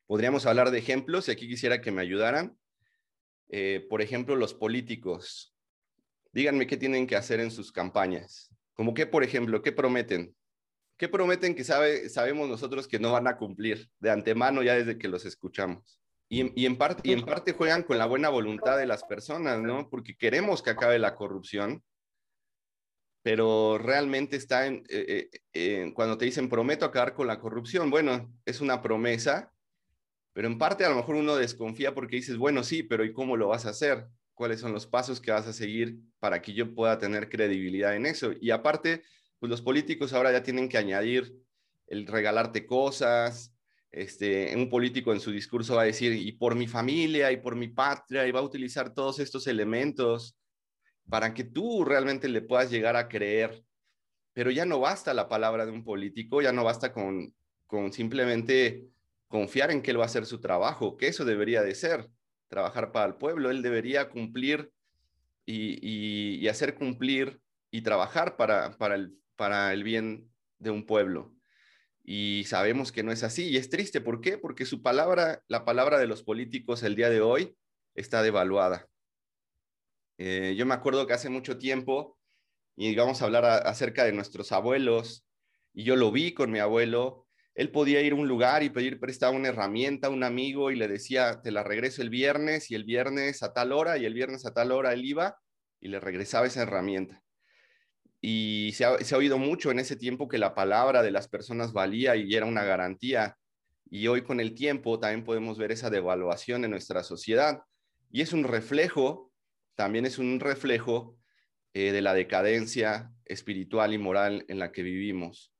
Podríamos 0.07 0.45
hablar 0.45 0.71
de 0.71 0.77
ejemplos 0.77 1.27
y 1.27 1.31
aquí 1.31 1.45
quisiera 1.49 1.81
que 1.81 1.91
me 1.91 2.01
ayudaran. 2.01 2.57
Eh, 3.49 3.85
por 3.89 4.01
ejemplo, 4.01 4.37
los 4.37 4.53
políticos. 4.53 5.53
Díganme 6.31 6.67
qué 6.67 6.77
tienen 6.77 7.05
que 7.05 7.17
hacer 7.17 7.41
en 7.41 7.51
sus 7.51 7.73
campañas. 7.73 8.49
Como 8.75 8.93
que, 8.93 9.05
por 9.05 9.25
ejemplo, 9.25 9.61
¿qué 9.61 9.73
prometen? 9.73 10.33
¿Qué 10.95 11.09
prometen 11.09 11.53
que 11.53 11.65
sabe, 11.65 12.07
sabemos 12.07 12.47
nosotros 12.47 12.87
que 12.87 12.99
no 12.99 13.11
van 13.11 13.27
a 13.27 13.35
cumplir 13.35 13.89
de 13.99 14.11
antemano 14.11 14.63
ya 14.63 14.75
desde 14.75 14.97
que 14.97 15.09
los 15.09 15.25
escuchamos? 15.25 15.99
Y, 16.29 16.65
en 16.65 16.77
parte, 16.77 17.01
y 17.03 17.11
en 17.11 17.25
parte 17.25 17.51
juegan 17.51 17.83
con 17.83 17.97
la 17.97 18.05
buena 18.05 18.29
voluntad 18.29 18.77
de 18.77 18.85
las 18.85 19.03
personas, 19.03 19.61
¿no? 19.61 19.89
Porque 19.89 20.15
queremos 20.15 20.63
que 20.63 20.69
acabe 20.69 20.97
la 20.97 21.13
corrupción, 21.13 21.83
pero 23.21 23.77
realmente 23.77 24.35
está 24.35 24.67
en, 24.67 24.83
eh, 24.89 25.29
eh, 25.53 25.91
cuando 25.95 26.17
te 26.17 26.25
dicen 26.25 26.49
prometo 26.49 26.85
acabar 26.85 27.13
con 27.13 27.27
la 27.27 27.39
corrupción, 27.39 27.89
bueno, 27.89 28.33
es 28.45 28.61
una 28.61 28.81
promesa, 28.81 29.53
pero 30.33 30.47
en 30.47 30.57
parte 30.57 30.85
a 30.85 30.89
lo 30.89 30.95
mejor 30.95 31.15
uno 31.15 31.35
desconfía 31.35 31.93
porque 31.93 32.17
dices, 32.17 32.37
bueno, 32.37 32.63
sí, 32.63 32.83
pero 32.83 33.03
¿y 33.05 33.13
cómo 33.13 33.37
lo 33.37 33.49
vas 33.49 33.65
a 33.65 33.69
hacer? 33.71 34.07
cuáles 34.41 34.59
son 34.59 34.73
los 34.73 34.87
pasos 34.87 35.21
que 35.21 35.29
vas 35.29 35.45
a 35.45 35.53
seguir 35.53 35.99
para 36.17 36.41
que 36.41 36.53
yo 36.53 36.73
pueda 36.73 36.97
tener 36.97 37.29
credibilidad 37.29 37.95
en 37.95 38.07
eso. 38.07 38.31
Y 38.41 38.49
aparte, 38.49 39.03
pues 39.37 39.51
los 39.51 39.61
políticos 39.61 40.13
ahora 40.13 40.31
ya 40.31 40.41
tienen 40.41 40.67
que 40.67 40.79
añadir 40.79 41.31
el 41.85 42.07
regalarte 42.07 42.65
cosas, 42.65 43.53
este, 43.91 44.55
un 44.55 44.67
político 44.67 45.13
en 45.13 45.19
su 45.19 45.31
discurso 45.31 45.75
va 45.75 45.83
a 45.83 45.85
decir, 45.85 46.13
y 46.13 46.31
por 46.31 46.55
mi 46.55 46.65
familia, 46.65 47.31
y 47.31 47.37
por 47.37 47.55
mi 47.55 47.67
patria, 47.67 48.25
y 48.25 48.31
va 48.31 48.39
a 48.39 48.43
utilizar 48.43 48.95
todos 48.95 49.19
estos 49.19 49.45
elementos 49.45 50.35
para 51.11 51.33
que 51.33 51.43
tú 51.43 51.83
realmente 51.83 52.29
le 52.29 52.41
puedas 52.41 52.71
llegar 52.71 52.95
a 52.95 53.09
creer. 53.09 53.65
Pero 54.31 54.49
ya 54.49 54.65
no 54.65 54.79
basta 54.79 55.13
la 55.13 55.27
palabra 55.27 55.65
de 55.65 55.73
un 55.73 55.83
político, 55.83 56.41
ya 56.41 56.53
no 56.53 56.63
basta 56.63 56.93
con, 56.93 57.35
con 57.67 57.91
simplemente 57.91 58.87
confiar 59.27 59.71
en 59.71 59.81
que 59.81 59.91
él 59.91 59.99
va 59.99 60.03
a 60.03 60.05
hacer 60.05 60.25
su 60.25 60.39
trabajo, 60.39 60.95
que 60.95 61.07
eso 61.07 61.25
debería 61.25 61.63
de 61.63 61.75
ser, 61.75 62.09
trabajar 62.47 62.93
para 62.93 63.07
el 63.07 63.15
pueblo. 63.15 63.51
Él 63.51 63.61
debería 63.61 64.07
cumplir 64.07 64.71
y, 65.45 66.47
hacer 66.47 66.75
cumplir 66.75 67.41
y 67.71 67.81
trabajar 67.81 68.37
para, 68.37 68.77
para, 68.77 68.95
el, 68.95 69.13
para 69.35 69.73
el 69.73 69.83
bien 69.83 70.31
de 70.59 70.71
un 70.71 70.85
pueblo. 70.85 71.35
Y 72.05 72.45
sabemos 72.47 72.93
que 72.93 73.03
no 73.03 73.11
es 73.11 73.23
así 73.23 73.49
y 73.49 73.57
es 73.57 73.69
triste. 73.69 73.99
¿Por 73.99 74.21
qué? 74.21 74.37
Porque 74.37 74.65
su 74.65 74.81
palabra, 74.81 75.43
la 75.49 75.65
palabra 75.65 75.99
de 75.99 76.07
los 76.07 76.23
políticos 76.23 76.83
el 76.83 76.95
día 76.95 77.09
de 77.09 77.19
hoy 77.19 77.53
está 77.95 78.23
devaluada. 78.23 78.87
Eh, 80.23 80.53
yo 80.55 80.67
me 80.67 80.75
acuerdo 80.75 81.07
que 81.07 81.13
hace 81.13 81.29
mucho 81.29 81.57
tiempo, 81.57 82.19
y 82.75 82.95
vamos 82.95 83.21
a 83.21 83.25
hablar 83.25 83.43
acerca 83.65 84.03
de 84.03 84.11
nuestros 84.11 84.51
abuelos, 84.51 85.25
y 85.73 85.83
yo 85.83 85.95
lo 85.95 86.11
vi 86.11 86.35
con 86.35 86.51
mi 86.51 86.59
abuelo, 86.59 87.25
él 87.55 87.71
podía 87.71 88.01
ir 88.01 88.11
a 88.13 88.17
un 88.17 88.27
lugar 88.27 88.61
y 88.61 88.69
pedir 88.69 88.99
prestar 88.99 89.33
una 89.33 89.47
herramienta 89.47 90.07
a 90.07 90.09
un 90.11 90.23
amigo 90.23 90.69
y 90.69 90.75
le 90.75 90.87
decía, 90.87 91.41
te 91.41 91.49
la 91.49 91.63
regreso 91.63 92.03
el 92.03 92.11
viernes 92.11 92.69
y 92.69 92.75
el 92.75 92.83
viernes 92.83 93.41
a 93.41 93.51
tal 93.51 93.71
hora 93.71 93.97
y 93.97 94.05
el 94.05 94.13
viernes 94.13 94.45
a 94.45 94.53
tal 94.53 94.71
hora 94.71 94.93
él 94.93 95.03
iba 95.03 95.39
y 95.79 95.87
le 95.87 95.99
regresaba 95.99 96.45
esa 96.45 96.61
herramienta. 96.61 97.23
Y 98.21 98.73
se 98.75 98.85
ha, 98.85 99.17
oído 99.17 99.39
mucho 99.39 99.71
en 99.71 99.79
ese 99.79 99.95
tiempo 99.95 100.27
que 100.27 100.37
la 100.37 100.53
palabra 100.53 101.01
de 101.01 101.09
las 101.09 101.27
personas 101.27 101.73
valía 101.73 102.15
y 102.15 102.35
era 102.35 102.45
una 102.45 102.63
garantía. 102.63 103.37
Y 103.89 104.05
hoy 104.05 104.21
con 104.21 104.39
el 104.39 104.53
tiempo 104.53 104.99
también 104.99 105.25
podemos 105.25 105.57
ver 105.57 105.71
esa 105.71 105.89
devaluación 105.89 106.63
en 106.63 106.69
nuestra 106.69 107.01
sociedad. 107.01 107.63
Y 108.11 108.21
es 108.21 108.33
un 108.33 108.43
reflejo, 108.43 109.30
también 109.81 110.05
es 110.05 110.19
un 110.19 110.39
reflejo 110.39 111.17
eh, 111.73 111.91
de 111.91 112.03
la 112.03 112.13
decadencia 112.13 113.11
espiritual 113.25 113.95
y 113.95 113.97
moral 113.97 114.45
en 114.47 114.59
la 114.59 114.71
que 114.71 114.83
vivimos. 114.83 115.51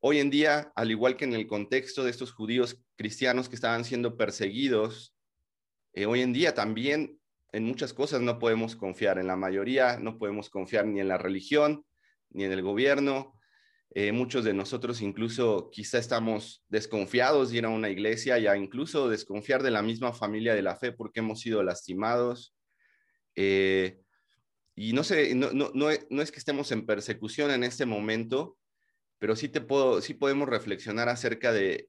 Hoy 0.00 0.18
en 0.18 0.30
día, 0.30 0.72
al 0.74 0.90
igual 0.90 1.16
que 1.16 1.26
en 1.26 1.32
el 1.32 1.46
contexto 1.46 2.02
de 2.02 2.10
estos 2.10 2.32
judíos 2.32 2.82
cristianos 2.96 3.48
que 3.48 3.54
estaban 3.54 3.84
siendo 3.84 4.16
perseguidos, 4.16 5.14
eh, 5.92 6.06
hoy 6.06 6.22
en 6.22 6.32
día 6.32 6.54
también 6.54 7.20
en 7.52 7.66
muchas 7.66 7.92
cosas 7.92 8.20
no 8.20 8.40
podemos 8.40 8.74
confiar, 8.74 9.16
en 9.16 9.28
la 9.28 9.36
mayoría 9.36 9.96
no 10.00 10.18
podemos 10.18 10.50
confiar 10.50 10.84
ni 10.84 10.98
en 10.98 11.06
la 11.06 11.16
religión, 11.16 11.84
ni 12.30 12.42
en 12.42 12.50
el 12.50 12.62
gobierno. 12.62 13.38
Eh, 13.94 14.10
muchos 14.10 14.42
de 14.42 14.54
nosotros 14.54 15.00
incluso 15.02 15.70
quizá 15.70 15.98
estamos 15.98 16.64
desconfiados 16.68 17.50
de 17.50 17.58
ir 17.58 17.64
a 17.64 17.68
una 17.68 17.90
iglesia, 17.90 18.40
ya 18.40 18.56
incluso 18.56 19.08
desconfiar 19.08 19.62
de 19.62 19.70
la 19.70 19.82
misma 19.82 20.12
familia 20.12 20.56
de 20.56 20.62
la 20.62 20.74
fe 20.74 20.90
porque 20.90 21.20
hemos 21.20 21.38
sido 21.38 21.62
lastimados. 21.62 22.57
Eh, 23.40 24.00
y 24.74 24.94
no 24.94 25.04
sé, 25.04 25.32
no, 25.36 25.52
no, 25.52 25.70
no, 25.72 25.90
es 25.90 26.32
que 26.32 26.40
estemos 26.40 26.72
en 26.72 26.84
persecución 26.86 27.52
en 27.52 27.62
este 27.62 27.86
momento, 27.86 28.58
pero 29.20 29.36
sí, 29.36 29.48
te 29.48 29.60
puedo, 29.60 30.00
sí 30.00 30.12
podemos 30.12 30.48
reflexionar 30.48 31.08
acerca 31.08 31.52
de, 31.52 31.88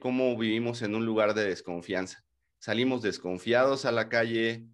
cómo 0.00 0.38
vivimos 0.38 0.82
en 0.82 0.94
un 0.94 1.04
lugar 1.04 1.34
de 1.34 1.46
desconfianza. 1.46 2.24
Salimos 2.60 3.02
desconfiados 3.02 3.86
a 3.86 3.90
la 3.90 4.08
calle, 4.08 4.68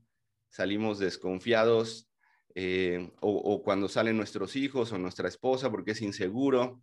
salimos 0.51 0.99
desconfiados 0.99 2.11
eh, 2.55 3.11
o, 3.23 3.63
cuando 3.63 3.89
salen 3.89 4.19
nuestros 4.19 4.57
hijos 4.57 4.93
o 4.93 4.99
nuestra 4.99 5.27
esposa 5.27 5.71
porque 5.71 5.93
es 5.93 6.03
inseguro, 6.03 6.83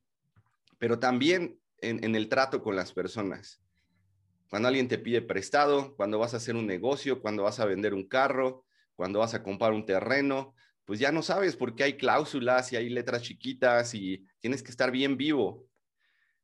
pero 0.79 0.97
también 0.97 1.59
en, 1.77 2.15
el 2.15 2.27
trato 2.27 2.63
con 2.63 2.75
las 2.75 2.91
personas. 2.91 3.61
Cuando 4.49 4.67
alguien 4.67 4.87
te 4.87 4.97
pide 4.97 5.21
prestado, 5.21 5.95
cuando 5.95 6.17
vas 6.17 6.33
a 6.33 6.37
hacer 6.37 6.55
un 6.55 6.65
negocio, 6.65 7.21
cuando 7.21 7.43
vas 7.43 7.59
a 7.59 7.65
vender 7.65 7.93
un 7.93 8.07
carro, 8.07 8.63
cuando 8.97 9.19
vas 9.19 9.35
a 9.35 9.43
comprar 9.43 9.71
un 9.71 9.85
terreno, 9.85 10.55
pues 10.83 10.99
ya 10.99 11.11
no 11.11 11.21
sabes 11.21 11.55
porque 11.55 11.83
hay 11.83 11.97
cláusulas 11.97 12.73
y 12.73 12.75
hay 12.75 12.89
letras 12.89 13.21
chiquitas 13.21 13.93
y 13.93 14.25
tienes 14.39 14.63
que 14.63 14.71
estar 14.71 14.91
bien 14.91 15.15
vivo. 15.15 15.65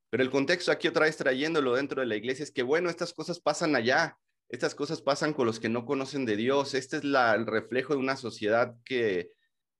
Pero 0.10 0.22
el 0.22 0.30
contexto 0.30 0.72
aquí 0.72 0.88
otra 0.88 1.06
vez 1.06 1.18
trayéndolo 1.18 1.76
dentro 1.76 2.02
de 2.02 2.08
la 2.08 2.16
iglesia 2.16 2.44
es 2.44 2.52
que, 2.52 2.62
bueno, 2.62 2.90
estas 2.90 3.14
cosas 3.14 3.40
pasan 3.40 3.76
allá, 3.76 4.18
estas 4.48 4.76
cosas 4.76 5.02
pasan 5.02 5.34
con 5.34 5.48
los 5.48 5.60
que 5.60 5.70
no 5.70 5.86
conocen 5.86 6.26
de 6.26 6.36
Dios. 6.36 6.76
Este 6.76 6.98
es 6.98 7.04
el 7.04 7.48
reflejo 7.48 7.94
de 7.94 8.00
una 8.00 8.16
sociedad 8.16 8.76
que, 8.86 9.32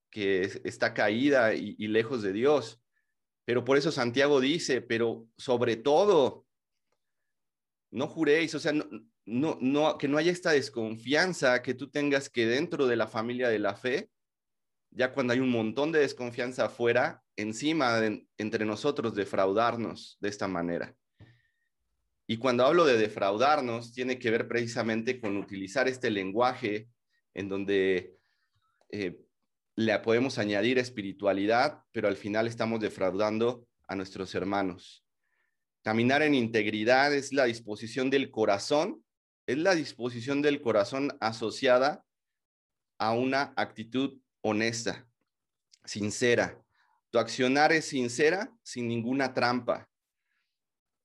que 0.10 0.42
está 0.64 0.96
caída 0.96 1.54
y, 1.54 1.76
lejos 1.88 2.24
de 2.24 2.34
Dios. 2.34 2.82
Pero 3.46 3.64
por 3.64 3.78
eso 3.78 3.92
Santiago 3.92 4.42
dice, 4.42 4.82
pero 4.82 5.28
sobre 5.38 5.76
todo, 5.76 6.48
no 7.92 8.08
juréis, 8.08 8.56
o 8.56 8.60
sea, 8.60 8.74
no, 8.74 8.86
no, 9.26 9.58
no, 9.62 9.98
que 9.98 10.08
no 10.08 10.18
haya 10.18 10.32
esta 10.32 10.52
desconfianza 10.52 11.62
que 11.62 11.74
tú 11.74 11.90
tengas 11.90 12.30
que 12.30 12.46
dentro 12.46 12.88
de 12.88 12.96
la 12.96 13.08
familia 13.08 13.50
de 13.50 13.60
la 13.60 13.76
fe 13.76 14.10
ya 14.96 15.12
cuando 15.12 15.34
hay 15.34 15.40
un 15.40 15.50
montón 15.50 15.92
de 15.92 16.00
desconfianza 16.00 16.66
afuera, 16.66 17.24
encima 17.36 18.00
entre 18.38 18.66
nosotros 18.66 19.16
defraudarnos 19.16 20.18
de 20.20 20.30
esta 20.30 20.48
manera. 20.48 20.96
Y 22.28 22.38
cuando 22.38 22.66
hablo 22.66 22.86
de 22.86 22.98
defraudarnos, 22.98 23.94
tiene 23.94 24.20
que 24.20 24.32
ver 24.32 24.48
precisamente 24.48 25.20
con 25.20 25.36
utilizar 25.38 25.88
este 25.88 26.10
lenguaje 26.10 26.88
en 27.34 27.50
donde 27.50 28.16
eh, 28.90 29.20
le 29.76 30.00
podemos 30.00 30.38
añadir 30.38 30.78
espiritualidad, 30.78 31.82
pero 31.92 32.08
al 32.08 32.16
final 32.16 32.48
estamos 32.48 32.80
defraudando 32.80 33.68
a 33.88 33.96
nuestros 33.96 34.36
hermanos. 34.36 35.04
Caminar 35.82 36.22
en 36.22 36.36
integridad 36.36 37.14
es 37.14 37.34
la 37.34 37.46
disposición 37.46 38.10
del 38.10 38.30
corazón, 38.30 39.04
es 39.46 39.58
la 39.58 39.76
disposición 39.76 40.42
del 40.42 40.62
corazón 40.62 41.18
asociada 41.20 42.06
a 42.98 43.14
una 43.14 43.54
actitud 43.56 44.20
honesta, 44.42 45.08
sincera. 45.84 46.62
Tu 47.10 47.20
accionar 47.20 47.72
es 47.72 47.86
sincera, 47.86 48.52
sin 48.64 48.88
ninguna 48.88 49.34
trampa. 49.34 49.90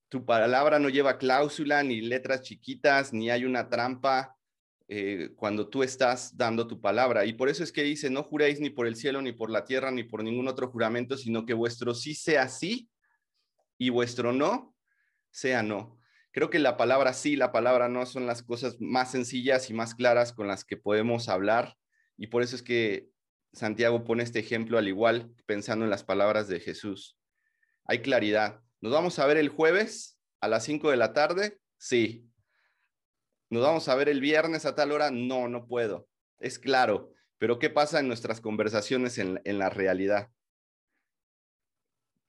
Tu 0.07 0.25
palabra 0.25 0.79
no 0.79 0.89
lleva 0.89 1.17
cláusula, 1.17 1.83
ni 1.83 2.01
letras 2.01 2.41
chiquitas, 2.41 3.13
ni 3.13 3.29
hay 3.29 3.45
una 3.45 3.69
trampa 3.69 4.35
eh, 4.87 5.29
cuando 5.35 5.69
tú 5.69 5.83
estás 5.83 6.35
dando 6.35 6.65
tu 6.65 6.81
palabra. 6.81 7.25
Y 7.25 7.33
por 7.33 7.47
eso 7.47 7.63
es 7.63 7.71
que 7.71 7.83
dice, 7.83 8.09
no 8.09 8.23
juréis 8.23 8.59
ni 8.59 8.71
por 8.71 8.87
el 8.87 8.95
cielo, 8.95 9.21
ni 9.21 9.33
por 9.33 9.51
la 9.51 9.65
tierra, 9.65 9.91
ni 9.91 10.03
por 10.03 10.23
ningún 10.23 10.47
otro 10.47 10.71
juramento, 10.71 11.15
sino 11.15 11.45
que 11.45 11.53
vuestro 11.53 11.93
sí 11.93 12.15
sea 12.15 12.47
sí 12.47 12.89
y 13.77 13.89
vuestro 13.89 14.33
no 14.33 14.75
sea 15.29 15.61
no. 15.61 15.98
Creo 16.31 16.49
que 16.49 16.59
la 16.59 16.77
palabra 16.77 17.13
sí, 17.13 17.35
la 17.35 17.51
palabra 17.51 17.89
no 17.89 18.05
son 18.05 18.25
las 18.27 18.43
cosas 18.43 18.79
más 18.79 19.11
sencillas 19.11 19.69
y 19.69 19.73
más 19.73 19.95
claras 19.95 20.31
con 20.31 20.47
las 20.47 20.63
que 20.63 20.77
podemos 20.77 21.27
hablar. 21.27 21.75
Y 22.17 22.27
por 22.27 22.43
eso 22.43 22.55
es 22.55 22.61
que 22.61 23.09
Santiago 23.53 24.03
pone 24.03 24.23
este 24.23 24.39
ejemplo 24.39 24.77
al 24.77 24.87
igual 24.87 25.33
pensando 25.45 25.85
en 25.85 25.91
las 25.91 26.03
palabras 26.03 26.47
de 26.47 26.59
Jesús. 26.59 27.17
Hay 27.85 28.01
claridad. 28.01 28.61
¿Nos 28.81 28.91
vamos 28.91 29.17
a 29.17 29.25
ver 29.25 29.37
el 29.37 29.49
jueves 29.49 30.19
a 30.39 30.47
las 30.47 30.63
5 30.65 30.91
de 30.91 30.97
la 30.97 31.13
tarde? 31.13 31.59
Sí. 31.77 32.29
¿Nos 33.49 33.63
vamos 33.63 33.89
a 33.89 33.95
ver 33.95 34.09
el 34.09 34.21
viernes 34.21 34.65
a 34.65 34.75
tal 34.75 34.91
hora? 34.91 35.09
No, 35.09 35.47
no 35.47 35.65
puedo. 35.65 36.07
Es 36.37 36.59
claro. 36.59 37.11
Pero 37.39 37.57
¿qué 37.57 37.71
pasa 37.71 37.99
en 37.99 38.07
nuestras 38.07 38.39
conversaciones 38.41 39.17
en, 39.17 39.41
en 39.45 39.57
la 39.57 39.69
realidad? 39.69 40.29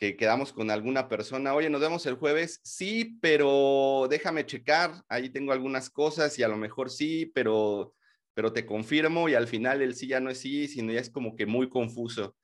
Que 0.00 0.16
quedamos 0.16 0.52
con 0.52 0.72
alguna 0.72 1.08
persona, 1.08 1.54
oye, 1.54 1.70
nos 1.70 1.80
vemos 1.80 2.04
el 2.06 2.16
jueves, 2.16 2.58
sí, 2.64 3.18
pero 3.20 4.08
déjame 4.10 4.44
checar, 4.46 5.04
ahí 5.08 5.30
tengo 5.30 5.52
algunas 5.52 5.90
cosas 5.90 6.36
y 6.40 6.42
a 6.42 6.48
lo 6.48 6.56
mejor 6.56 6.90
sí, 6.90 7.30
pero 7.34 7.94
pero 8.40 8.54
te 8.54 8.64
confirmo 8.64 9.28
y 9.28 9.34
al 9.34 9.46
final 9.46 9.82
el 9.82 9.94
sí 9.94 10.06
ya 10.06 10.18
no 10.18 10.30
es 10.30 10.38
sí, 10.38 10.66
sino 10.66 10.92
ya 10.92 11.00
es 11.00 11.10
como 11.10 11.36
que 11.36 11.44
muy 11.44 11.68
confuso. 11.68 12.38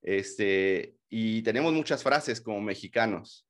Este, 0.00 0.96
y 1.08 1.42
tenemos 1.42 1.72
muchas 1.72 2.04
frases 2.04 2.40
como 2.40 2.60
mexicanos, 2.60 3.44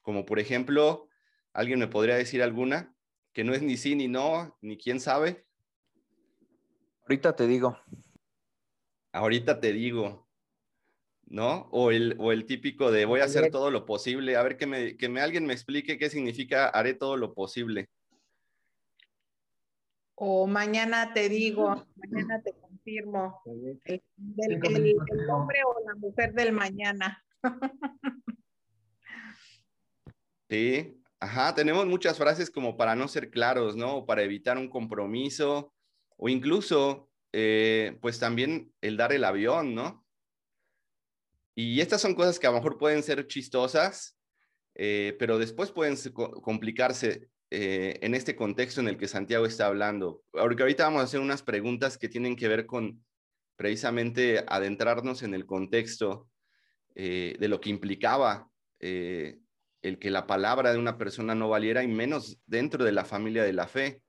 como 0.00 0.24
por 0.24 0.38
ejemplo, 0.38 1.08
¿alguien 1.52 1.78
me 1.78 1.88
podría 1.88 2.14
decir 2.14 2.42
alguna? 2.42 2.94
Que 3.34 3.44
no 3.44 3.52
es 3.52 3.60
ni 3.60 3.76
sí 3.76 3.94
ni 3.94 4.08
no, 4.08 4.56
ni 4.62 4.78
quién 4.78 4.98
sabe. 4.98 5.44
Ahorita 7.02 7.36
te 7.36 7.46
digo. 7.46 7.78
Ahorita 9.12 9.60
te 9.60 9.74
digo, 9.74 10.29
¿no? 11.30 11.68
O 11.70 11.92
el, 11.92 12.16
o 12.18 12.32
el 12.32 12.44
típico 12.44 12.90
de 12.90 13.04
voy 13.06 13.20
a 13.20 13.24
hacer 13.24 13.50
todo 13.50 13.70
lo 13.70 13.86
posible. 13.86 14.36
A 14.36 14.42
ver, 14.42 14.56
que, 14.56 14.66
me, 14.66 14.96
que 14.96 15.08
me, 15.08 15.20
alguien 15.20 15.46
me 15.46 15.52
explique 15.54 15.96
qué 15.96 16.10
significa 16.10 16.68
haré 16.68 16.92
todo 16.94 17.16
lo 17.16 17.32
posible. 17.32 17.88
O 20.16 20.46
mañana 20.46 21.14
te 21.14 21.28
digo, 21.28 21.86
mañana 21.96 22.42
te 22.42 22.52
confirmo. 22.52 23.40
El, 23.84 25.30
hombre 25.30 25.58
o 25.64 25.86
la 25.86 25.94
mujer 25.94 26.34
del 26.34 26.52
mañana. 26.52 27.24
Sí, 30.50 31.00
ajá, 31.20 31.54
tenemos 31.54 31.86
muchas 31.86 32.18
frases 32.18 32.50
como 32.50 32.76
para 32.76 32.96
no 32.96 33.06
ser 33.06 33.30
claros, 33.30 33.76
¿no? 33.76 33.98
O 33.98 34.04
para 34.04 34.22
evitar 34.22 34.58
un 34.58 34.68
compromiso, 34.68 35.72
o 36.16 36.28
incluso, 36.28 37.08
eh, 37.32 37.96
pues 38.02 38.18
también 38.18 38.72
el 38.80 38.96
dar 38.96 39.12
el 39.12 39.22
avión, 39.22 39.76
¿no? 39.76 40.04
Y 41.60 41.82
estas 41.82 42.00
son 42.00 42.14
cosas 42.14 42.38
que 42.38 42.46
a 42.46 42.50
lo 42.50 42.56
mejor 42.56 42.78
pueden 42.78 43.02
ser 43.02 43.26
chistosas, 43.26 44.18
eh, 44.74 45.14
pero 45.18 45.38
después 45.38 45.70
pueden 45.70 45.94
complicarse 46.42 47.28
eh, 47.50 47.98
en 48.00 48.14
este 48.14 48.34
contexto 48.34 48.80
en 48.80 48.88
el 48.88 48.96
que 48.96 49.06
Santiago 49.06 49.44
está 49.44 49.66
hablando. 49.66 50.22
Ahorita 50.32 50.84
vamos 50.84 51.02
a 51.02 51.04
hacer 51.04 51.20
unas 51.20 51.42
preguntas 51.42 51.98
que 51.98 52.08
tienen 52.08 52.34
que 52.34 52.48
ver 52.48 52.64
con 52.64 53.04
precisamente 53.56 54.42
adentrarnos 54.48 55.22
en 55.22 55.34
el 55.34 55.44
contexto 55.44 56.30
eh, 56.94 57.36
de 57.38 57.48
lo 57.48 57.60
que 57.60 57.68
implicaba 57.68 58.50
el 58.78 59.98
que 59.98 60.10
la 60.10 60.26
palabra 60.26 60.72
de 60.72 60.78
una 60.78 60.96
persona 60.96 61.34
no 61.34 61.50
valiera 61.50 61.82
y 61.82 61.88
menos 61.88 62.40
dentro 62.46 62.86
de 62.86 62.92
la 62.92 63.04
familia 63.04 63.44
de 63.44 63.52
la 63.52 63.68
fe. 63.68 64.00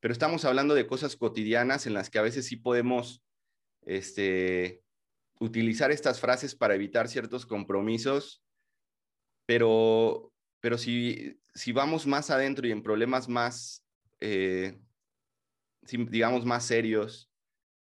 Pero 0.00 0.12
estamos 0.12 0.46
hablando 0.46 0.74
de 0.74 0.86
cosas 0.86 1.16
cotidianas 1.16 1.86
en 1.86 1.92
las 1.92 2.08
que 2.08 2.18
a 2.18 2.22
veces 2.22 2.46
sí 2.46 2.56
podemos 2.56 3.22
este, 3.82 4.82
utilizar 5.38 5.90
estas 5.90 6.20
frases 6.20 6.54
para 6.54 6.74
evitar 6.74 7.08
ciertos 7.08 7.46
compromisos, 7.46 8.42
pero, 9.46 10.32
pero 10.60 10.78
si, 10.78 11.38
si 11.54 11.72
vamos 11.72 12.06
más 12.06 12.30
adentro 12.30 12.66
y 12.66 12.72
en 12.72 12.82
problemas 12.82 13.28
más, 13.28 13.84
eh, 14.20 14.78
digamos, 15.82 16.44
más 16.44 16.64
serios, 16.64 17.30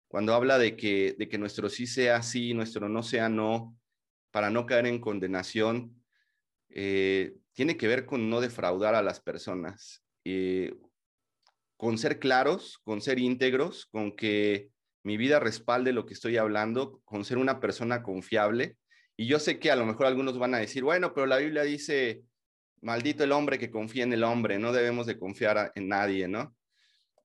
cuando 0.07 0.33
habla 0.33 0.57
de 0.57 0.75
que, 0.75 1.15
de 1.17 1.27
que 1.27 1.37
nuestro 1.37 1.69
sí 1.69 1.87
sea 1.87 2.21
sí, 2.21 2.53
nuestro 2.53 2.87
no 2.87 3.03
sea 3.03 3.29
no, 3.29 3.77
para 4.31 4.49
no 4.49 4.65
caer 4.65 4.87
en 4.87 4.99
condenación, 4.99 6.03
eh, 6.69 7.35
tiene 7.53 7.77
que 7.77 7.87
ver 7.87 8.05
con 8.05 8.29
no 8.29 8.41
defraudar 8.41 8.95
a 8.95 9.01
las 9.01 9.19
personas, 9.19 10.03
eh, 10.25 10.75
con 11.77 11.97
ser 11.97 12.19
claros, 12.19 12.77
con 12.83 13.01
ser 13.01 13.19
íntegros, 13.19 13.85
con 13.87 14.15
que 14.15 14.71
mi 15.05 15.17
vida 15.17 15.39
respalde 15.39 15.93
lo 15.93 16.07
que 16.07 16.15
estoy 16.15 16.37
hablando, 16.37 16.99
con 17.05 17.23
ser 17.25 17.37
una 17.37 17.59
persona 17.59 18.01
confiable. 18.01 18.75
Y 19.15 19.27
yo 19.27 19.37
sé 19.37 19.59
que 19.59 19.69
a 19.69 19.75
lo 19.75 19.85
mejor 19.85 20.07
algunos 20.07 20.39
van 20.39 20.55
a 20.55 20.57
decir, 20.57 20.83
bueno, 20.83 21.13
pero 21.13 21.27
la 21.27 21.37
Biblia 21.37 21.61
dice, 21.61 22.23
maldito 22.81 23.23
el 23.23 23.31
hombre 23.31 23.59
que 23.59 23.69
confía 23.69 24.03
en 24.03 24.13
el 24.13 24.23
hombre, 24.23 24.57
no 24.57 24.73
debemos 24.73 25.05
de 25.05 25.19
confiar 25.19 25.71
en 25.75 25.89
nadie, 25.89 26.27
¿no? 26.27 26.55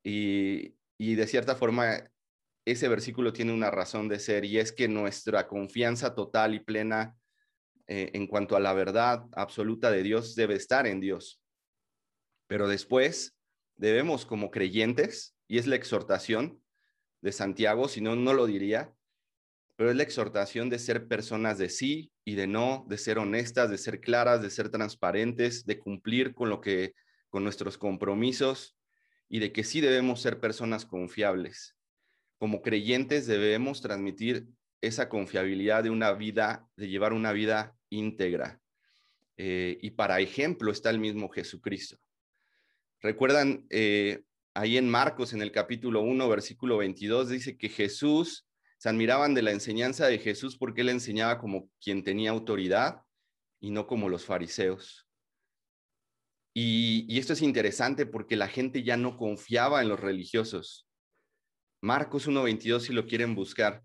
Y, 0.05 0.75
y 0.99 1.15
de 1.15 1.27
cierta 1.27 1.57
forma, 1.57 2.07
ese 2.67 2.87
versículo 2.87 3.33
tiene 3.33 3.55
una 3.55 3.71
razón 3.71 4.09
de 4.09 4.19
ser 4.19 4.45
y 4.45 4.59
es 4.59 4.73
que 4.73 4.87
nuestra 4.87 5.49
confianza 5.49 6.15
total 6.15 6.55
y 6.55 6.61
plena 6.61 7.17
eh, 7.87 8.11
en 8.13 8.27
cuanto 8.27 8.57
a 8.57 8.61
la 8.61 8.75
verdad 8.75 9.25
absoluta 9.33 9.91
de 9.91 10.03
Dios 10.03 10.35
debe 10.35 10.55
estar 10.55 10.87
en 10.87 11.01
Dios. 11.01 11.41
Pero 12.47 12.69
después 12.69 13.39
debemos 13.77 14.27
como 14.27 14.51
creyentes, 14.51 15.35
y 15.49 15.57
es 15.57 15.67
la 15.67 15.77
exhortación 15.77 16.61
de 17.21 17.33
Santiago, 17.33 17.89
si 17.89 18.01
no, 18.01 18.17
no 18.17 18.33
lo 18.33 18.47
diría, 18.47 18.93
pero 19.77 19.91
es 19.91 19.97
la 19.97 20.03
exhortación 20.03 20.69
de 20.69 20.79
ser 20.79 21.09
personas 21.09 21.57
de 21.57 21.71
sí 21.71 22.13
y 22.25 22.35
de 22.35 22.47
no, 22.47 22.85
de 22.89 22.99
ser 22.99 23.19
honestas, 23.19 23.71
de 23.71 23.79
ser 23.79 24.01
claras, 24.01 24.43
de 24.43 24.51
ser 24.51 24.69
transparentes, 24.69 25.65
de 25.65 25.79
cumplir 25.79 26.35
con 26.35 26.51
lo 26.51 26.61
que, 26.61 26.95
con 27.31 27.45
nuestros 27.45 27.79
compromisos 27.79 28.77
y 29.29 29.39
de 29.39 29.53
que 29.53 29.65
sí 29.65 29.81
debemos 29.81 30.21
ser 30.21 30.39
personas 30.39 30.85
confiables. 30.85 31.77
Como 32.37 32.61
creyentes 32.61 33.27
debemos 33.27 33.81
transmitir 33.81 34.49
esa 34.83 35.09
confiabilidad 35.09 35.85
de 35.85 35.91
una 35.91 36.13
vida, 36.13 36.67
de 36.77 36.89
llevar 36.89 37.13
una 37.13 37.33
vida 37.33 37.75
íntegra. 37.89 38.61
Eh, 39.37 39.79
y 39.81 39.93
para 39.93 40.21
ejemplo 40.21 40.73
está 40.73 40.91
el 40.91 40.99
mismo 40.99 41.29
Jesucristo. 41.31 41.99
Recuerdan, 43.01 43.65
eh, 43.71 44.23
ahí 44.55 44.77
en 44.77 44.89
Marcos, 44.89 45.33
en 45.33 45.43
el 45.43 45.53
capítulo 45.53 46.01
1, 46.03 46.29
versículo 46.29 46.79
22, 46.79 47.29
dice 47.29 47.57
que 47.57 47.69
Jesús, 47.69 48.47
se 48.81 48.89
admiraban 48.89 49.35
de 49.35 49.43
la 49.43 49.51
enseñanza 49.51 50.07
de 50.07 50.19
Jesús 50.19 50.57
porque 50.57 50.81
él 50.81 50.89
enseñaba 50.89 51.39
como 51.39 51.69
quien 51.83 52.03
tenía 52.03 52.31
autoridad 52.31 53.03
y 53.61 53.71
no 53.73 53.87
como 53.87 54.09
los 54.09 54.25
fariseos. 54.25 55.07
Y, 56.55 57.19
esto 57.19 57.35
es 57.35 57.43
interesante 57.43 58.07
porque 58.07 58.37
la 58.37 58.49
gente 58.49 58.83
ya 58.83 58.97
no 58.97 59.19
confiaba 59.19 59.83
en 59.83 59.91
los 59.91 60.01
religiosos. 60.01 60.89
Marcos 61.83 62.27
1.22 62.27 62.81
si 62.81 62.95
lo 62.95 63.07
quieren 63.07 63.35
buscar. 63.35 63.83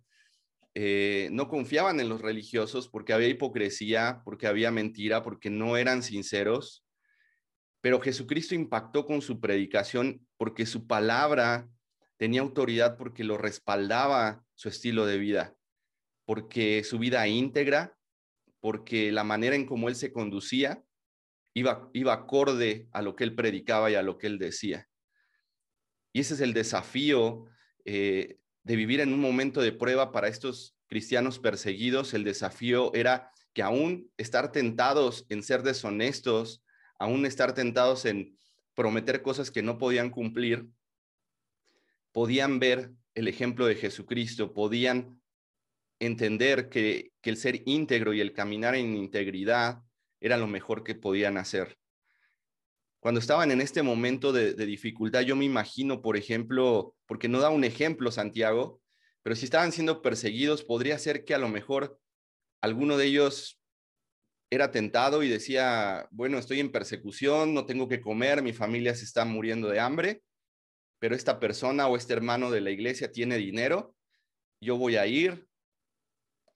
Eh, 0.75 1.27
no 1.33 1.49
confiaban 1.49 1.99
en 1.99 2.07
los 2.07 2.21
religiosos 2.21 2.87
porque 2.87 3.11
había 3.11 3.27
hipocresía, 3.27 4.21
porque 4.23 4.47
había 4.47 4.71
mentira, 4.71 5.23
porque 5.23 5.49
no 5.49 5.75
eran 5.75 6.03
sinceros. 6.03 6.84
Pero 7.85 8.01
Jesucristo 8.01 8.55
impactó 8.55 9.05
con 9.05 9.21
su 9.21 9.39
predicación 9.39 10.27
porque 10.37 10.65
su 10.65 10.87
palabra 10.87 11.69
tenía 12.17 12.41
autoridad, 12.41 12.97
porque 12.97 13.23
lo 13.23 13.37
respaldaba 13.37 14.43
su 14.55 14.69
estilo 14.69 15.05
de 15.05 15.19
vida, 15.19 15.55
porque 16.25 16.83
su 16.83 16.97
vida 16.97 17.27
íntegra, 17.27 17.95
porque 18.59 19.11
la 19.11 19.23
manera 19.23 19.55
en 19.55 19.67
cómo 19.67 19.87
él 19.87 19.95
se 19.95 20.11
conducía 20.11 20.83
iba, 21.53 21.87
iba 21.93 22.13
acorde 22.13 22.89
a 22.91 23.03
lo 23.03 23.15
que 23.15 23.23
él 23.23 23.35
predicaba 23.35 23.91
y 23.91 23.93
a 23.93 24.01
lo 24.01 24.17
que 24.17 24.25
él 24.25 24.39
decía. 24.39 24.89
Y 26.11 26.21
ese 26.21 26.33
es 26.33 26.41
el 26.41 26.53
desafío 26.53 27.45
eh, 27.85 28.39
de 28.63 28.75
vivir 28.75 28.99
en 28.99 29.13
un 29.13 29.19
momento 29.19 29.61
de 29.61 29.73
prueba 29.73 30.11
para 30.11 30.27
estos 30.27 30.75
cristianos 30.87 31.37
perseguidos, 31.37 32.15
el 32.15 32.23
desafío 32.23 32.91
era 32.95 33.29
que 33.53 33.61
aún 33.61 34.11
estar 34.17 34.51
tentados 34.51 35.27
en 35.29 35.43
ser 35.43 35.61
deshonestos, 35.61 36.64
aún 36.99 37.25
estar 37.25 37.53
tentados 37.53 38.05
en 38.05 38.37
prometer 38.73 39.21
cosas 39.21 39.51
que 39.51 39.61
no 39.61 39.77
podían 39.77 40.09
cumplir, 40.09 40.67
podían 42.11 42.59
ver 42.59 42.91
el 43.13 43.27
ejemplo 43.27 43.65
de 43.65 43.75
Jesucristo, 43.75 44.53
podían 44.53 45.21
entender 45.99 46.69
que, 46.69 47.11
el 47.23 47.37
ser 47.37 47.63
íntegro 47.65 48.13
y 48.13 48.21
el 48.21 48.33
caminar 48.33 48.75
en 48.75 48.95
integridad 48.95 49.81
era 50.19 50.37
lo 50.37 50.45
mejor 50.45 50.83
que 50.83 50.93
podían 50.93 51.37
hacer. 51.37 51.75
Cuando 52.99 53.19
estaban 53.19 53.49
en 53.49 53.61
este 53.61 53.81
momento 53.81 54.31
de, 54.31 54.53
dificultad, 54.53 55.21
yo 55.21 55.35
me 55.35 55.45
imagino, 55.45 56.01
por 56.03 56.17
ejemplo, 56.17 56.95
porque 57.07 57.27
no 57.27 57.39
da 57.39 57.49
un 57.49 57.63
ejemplo 57.63 58.11
Santiago, 58.11 58.79
pero 59.23 59.35
si 59.35 59.45
estaban 59.45 59.71
siendo 59.71 60.03
perseguidos, 60.03 60.63
podría 60.63 60.99
ser 60.99 61.25
que 61.25 61.33
a 61.33 61.39
lo 61.39 61.49
mejor 61.49 61.99
alguno 62.61 62.95
de 62.97 63.05
ellos 63.05 63.59
era 64.49 64.71
tentado 64.71 65.23
y 65.23 65.29
decía, 65.29 66.07
bueno, 66.11 66.37
estoy 66.37 66.59
en 66.59 66.71
persecución, 66.71 67.53
no 67.53 67.65
tengo 67.65 67.87
que 67.87 68.01
comer, 68.01 68.41
mi 68.41 68.53
familia 68.53 68.95
se 68.95 69.05
está 69.05 69.25
muriendo 69.25 69.69
de 69.69 69.79
hambre, 69.79 70.21
pero 70.99 71.15
esta 71.15 71.39
persona 71.39 71.87
o 71.87 71.97
este 71.97 72.13
hermano 72.13 72.51
de 72.51 72.61
la 72.61 72.71
iglesia 72.71 73.11
tiene 73.11 73.37
dinero, 73.37 73.95
yo 74.61 74.77
voy 74.77 74.95
a 74.95 75.07
ir, 75.07 75.47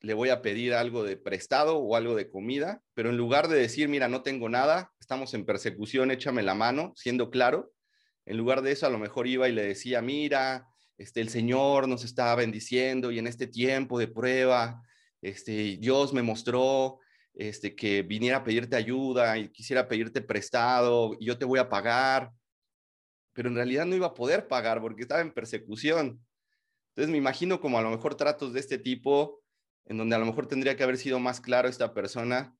le 0.02 0.13
voy 0.13 0.30
a 0.30 0.41
pedir 0.41 0.73
algo 0.73 1.04
de 1.04 1.17
prestado 1.17 1.78
o 1.78 1.95
algo 1.95 2.15
de 2.15 2.30
comida, 2.30 2.82
pero 2.93 3.10
en 3.10 3.17
lugar 3.17 3.47
de 3.47 3.60
decir, 3.60 3.89
mira, 3.89 4.08
no 4.08 4.21
tengo 4.21 4.47
nada, 4.47 4.93
estamos 4.99 5.34
en 5.34 5.45
persecución, 5.45 6.12
échame 6.12 6.41
la 6.41 6.56
mano, 6.56 6.93
siendo 6.95 7.30
claro, 7.30 7.73
en 8.25 8.38
lugar 8.38 8.62
de 8.62 8.71
eso 8.71 8.86
a 8.86 8.89
lo 8.89 8.99
mejor 8.99 9.28
iba 9.28 9.49
y 9.49 9.52
le 9.52 9.63
decía, 9.63 10.02
mira, 10.02 10.67
este, 10.97 11.21
el 11.21 11.30
Señor 11.30 11.88
nos 11.88 12.04
está 12.04 12.34
bendiciendo 12.36 13.12
y 13.12 13.19
en 13.19 13.28
este 13.28 13.47
tiempo 13.47 13.97
de 13.99 14.08
prueba, 14.08 14.82
este, 15.21 15.78
Dios 15.78 16.13
me 16.13 16.21
mostró 16.21 16.99
este, 17.34 17.76
que 17.76 18.02
viniera 18.04 18.38
a 18.38 18.44
pedirte 18.44 18.76
ayuda 18.76 19.38
y 19.38 19.50
quisiera 19.50 19.88
pedirte 19.88 20.22
prestado 20.22 21.15
y 21.20 21.26
yo 21.26 21.38
te 21.38 21.46
voy 21.46 21.60
a 21.60 21.70
pagar, 21.70 22.32
pero 23.34 23.50
en 23.50 23.56
realidad 23.56 23.86
no 23.86 23.96
iba 23.96 24.08
a 24.08 24.13
poder 24.13 24.48
pagar 24.48 24.82
porque 24.82 25.04
estaba 25.04 25.22
en 25.22 25.34
persecución. 25.34 26.20
Entonces 26.89 27.12
me 27.12 27.18
imagino 27.18 27.62
como 27.62 27.78
a 27.78 27.82
lo 27.82 27.89
mejor 27.89 28.15
tratos 28.15 28.54
de 28.54 28.60
este 28.60 28.78
tipo 28.78 29.42
en 29.86 29.98
donde 29.98 30.15
a 30.15 30.20
lo 30.20 30.26
mejor 30.26 30.48
tendría 30.48 30.76
que 30.76 30.84
haber 30.84 30.98
sido 30.98 31.20
más 31.20 31.42
claro 31.42 31.68
esta 31.68 31.94
persona, 31.94 32.56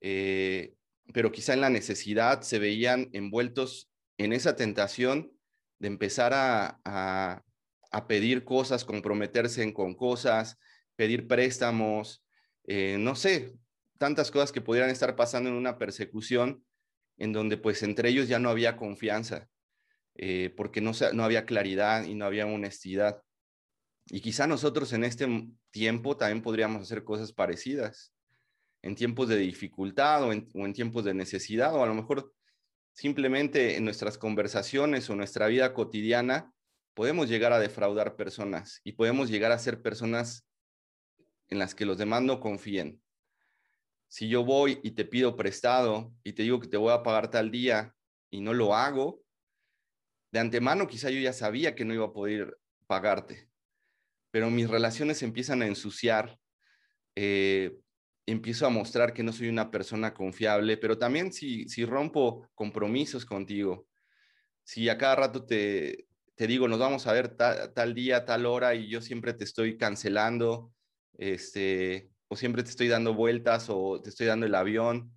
eh, 0.00 0.74
pero 1.12 1.32
quizá 1.32 1.54
en 1.54 1.62
la 1.62 1.70
necesidad 1.70 2.42
se 2.42 2.58
veían 2.58 3.08
envueltos 3.12 3.90
en 4.18 4.32
esa 4.32 4.54
tentación 4.54 5.32
de 5.78 5.88
empezar 5.88 6.32
a, 6.34 7.42
pedir 8.08 8.44
cosas, 8.44 8.84
comprometerse 8.84 9.72
con 9.72 9.94
cosas, 9.94 10.58
pedir 10.96 11.28
préstamos, 11.28 12.24
eh, 12.66 12.96
no 12.98 13.14
sé, 13.14 13.54
tantas 13.98 14.30
cosas 14.30 14.52
que 14.52 14.60
pudieran 14.60 14.90
estar 14.90 15.16
pasando 15.16 15.50
en 15.50 15.56
una 15.56 15.78
persecución 15.78 16.64
en 17.16 17.32
donde 17.32 17.56
pues 17.56 17.82
entre 17.82 18.08
ellos 18.08 18.28
ya 18.28 18.38
no 18.38 18.50
había 18.50 18.76
confianza, 18.76 19.48
eh, 20.16 20.52
porque 20.56 20.80
no, 20.80 20.92
no 21.12 21.24
había 21.24 21.46
claridad 21.46 22.04
y 22.04 22.14
no 22.14 22.24
había 22.24 22.46
honestidad. 22.46 23.22
Y 24.06 24.20
quizá 24.20 24.46
nosotros 24.46 24.92
en 24.92 25.04
este 25.04 25.26
tiempo 25.70 26.16
también 26.16 26.42
podríamos 26.42 26.82
hacer 26.82 27.04
cosas 27.04 27.32
parecidas, 27.32 28.12
en 28.84 28.94
tiempos 28.94 29.28
de 29.28 29.38
dificultad 29.38 30.24
o 30.24 30.32
en, 30.32 30.72
tiempos 30.74 31.04
de 31.06 31.14
necesidad, 31.14 31.74
o 31.74 31.82
a 31.82 31.86
lo 31.86 31.94
mejor 31.94 32.34
simplemente 32.92 33.76
en 33.76 33.84
nuestras 33.84 34.18
conversaciones 34.18 35.08
o 35.08 35.16
nuestra 35.16 35.46
vida 35.46 35.72
cotidiana, 35.72 36.52
podemos 36.92 37.30
llegar 37.30 37.54
a 37.54 37.58
defraudar 37.58 38.14
personas 38.14 38.82
y 38.84 38.92
podemos 38.92 39.30
llegar 39.30 39.52
a 39.52 39.58
ser 39.58 39.80
personas 39.80 40.46
en 41.48 41.58
las 41.58 41.74
que 41.74 41.86
los 41.86 41.96
demás 41.96 42.22
no 42.22 42.40
confíen. 42.40 43.00
Si 44.14 44.28
yo 44.28 44.44
voy 44.44 44.78
y 44.84 44.92
te 44.92 45.04
pido 45.04 45.34
prestado 45.34 46.12
y 46.22 46.34
te 46.34 46.44
digo 46.44 46.60
que 46.60 46.68
te 46.68 46.76
voy 46.76 46.92
a 46.92 47.02
pagar 47.02 47.30
tal 47.30 47.50
día 47.50 47.94
y 48.30 48.40
no 48.40 48.54
lo 48.54 48.76
hago, 48.76 49.22
de 50.30 50.38
antemano 50.38 50.86
quizá 50.86 51.10
yo 51.10 51.18
ya 51.18 51.32
sabía 51.32 51.74
que 51.74 51.84
no 51.84 51.94
iba 51.94 52.06
a 52.06 52.12
poder 52.12 52.58
pagarte 52.86 53.48
pero 54.34 54.50
mis 54.50 54.68
relaciones 54.68 55.22
empiezan 55.22 55.62
a 55.62 55.68
ensuciar, 55.68 56.40
eh, 57.14 57.76
empiezo 58.26 58.66
a 58.66 58.68
mostrar 58.68 59.14
que 59.14 59.22
no 59.22 59.32
soy 59.32 59.48
una 59.48 59.70
persona 59.70 60.12
confiable, 60.12 60.76
pero 60.76 60.98
también 60.98 61.32
si, 61.32 61.68
si 61.68 61.84
rompo 61.84 62.50
compromisos 62.56 63.24
contigo, 63.24 63.86
si 64.64 64.88
a 64.88 64.98
cada 64.98 65.14
rato 65.14 65.46
te, 65.46 66.08
te 66.34 66.48
digo, 66.48 66.66
nos 66.66 66.80
vamos 66.80 67.06
a 67.06 67.12
ver 67.12 67.36
tal 67.36 67.94
día, 67.94 68.24
tal 68.24 68.46
hora 68.46 68.74
y 68.74 68.88
yo 68.88 69.00
siempre 69.00 69.34
te 69.34 69.44
estoy 69.44 69.76
cancelando, 69.76 70.72
este, 71.16 72.10
o 72.28 72.36
siempre 72.36 72.62
te 72.62 72.70
estoy 72.70 72.88
dando 72.88 73.14
vueltas 73.14 73.66
o 73.68 74.00
te 74.00 74.10
estoy 74.10 74.26
dando 74.26 74.46
el 74.46 74.54
avión, 74.54 75.12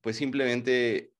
pues 0.00 0.16
simplemente 0.16 1.12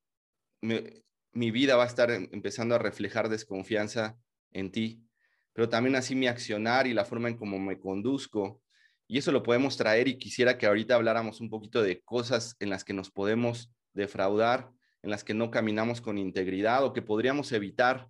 mi 0.60 1.50
vida 1.50 1.76
va 1.76 1.84
a 1.84 1.88
estar 1.88 2.10
em, 2.10 2.28
empezando 2.32 2.74
a 2.74 2.78
reflejar 2.78 3.28
desconfianza 3.28 4.16
en 4.52 4.70
ti, 4.70 5.04
pero 5.52 5.68
también 5.68 5.96
así 5.96 6.14
mi 6.14 6.26
accionar 6.26 6.86
y 6.86 6.94
la 6.94 7.04
forma 7.04 7.28
en 7.28 7.36
cómo 7.36 7.58
me 7.58 7.78
conduzco. 7.78 8.62
Y 9.06 9.18
eso 9.18 9.32
lo 9.32 9.42
podemos 9.42 9.76
traer 9.76 10.08
y 10.08 10.18
quisiera 10.18 10.56
que 10.56 10.66
ahorita 10.66 10.94
habláramos 10.94 11.40
un 11.40 11.50
poquito 11.50 11.82
de 11.82 12.00
cosas 12.02 12.56
en 12.60 12.70
las 12.70 12.84
que 12.84 12.94
nos 12.94 13.10
podemos 13.10 13.70
defraudar, 13.92 14.70
en 15.02 15.10
las 15.10 15.24
que 15.24 15.34
no 15.34 15.50
caminamos 15.50 16.00
con 16.00 16.16
integridad 16.16 16.84
o 16.84 16.92
que 16.92 17.02
podríamos 17.02 17.52
evitar 17.52 18.08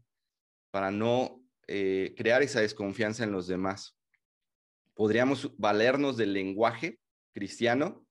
para 0.71 0.91
no 0.91 1.43
eh, 1.67 2.15
crear 2.17 2.43
esa 2.43 2.61
desconfianza 2.61 3.25
en 3.25 3.33
los 3.33 3.47
demás. 3.47 3.97
Podríamos 4.95 5.57
valernos 5.59 6.17
del 6.17 6.33
lenguaje 6.33 6.99
cristiano 7.33 8.07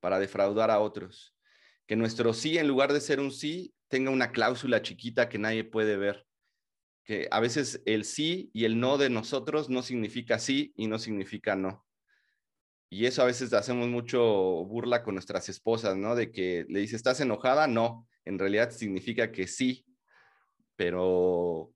para 0.00 0.18
defraudar 0.18 0.70
a 0.70 0.80
otros. 0.80 1.36
Que 1.86 1.96
nuestro 1.96 2.34
sí, 2.34 2.58
en 2.58 2.68
lugar 2.68 2.92
de 2.92 3.00
ser 3.00 3.20
un 3.20 3.30
sí, 3.30 3.74
tenga 3.88 4.10
una 4.10 4.32
cláusula 4.32 4.82
chiquita 4.82 5.28
que 5.28 5.38
nadie 5.38 5.64
puede 5.64 5.96
ver. 5.96 6.26
Que 7.04 7.28
a 7.30 7.40
veces 7.40 7.82
el 7.86 8.04
sí 8.04 8.50
y 8.52 8.64
el 8.64 8.80
no 8.80 8.98
de 8.98 9.10
nosotros 9.10 9.70
no 9.70 9.82
significa 9.82 10.38
sí 10.38 10.72
y 10.76 10.86
no 10.88 10.98
significa 10.98 11.54
no. 11.54 11.86
Y 12.90 13.06
eso 13.06 13.22
a 13.22 13.26
veces 13.26 13.52
hacemos 13.52 13.88
mucho 13.88 14.20
burla 14.64 15.02
con 15.02 15.14
nuestras 15.14 15.48
esposas, 15.48 15.96
¿no? 15.96 16.14
De 16.14 16.30
que 16.30 16.64
le 16.68 16.80
dice, 16.80 16.96
¿estás 16.96 17.20
enojada? 17.20 17.66
No, 17.66 18.08
en 18.24 18.38
realidad 18.38 18.70
significa 18.70 19.32
que 19.32 19.46
sí, 19.46 19.84
pero 20.76 21.72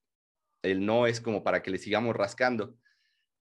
el 0.63 0.85
no 0.85 1.07
es 1.07 1.21
como 1.21 1.43
para 1.43 1.63
que 1.63 1.71
le 1.71 1.79
sigamos 1.79 2.15
rascando. 2.15 2.77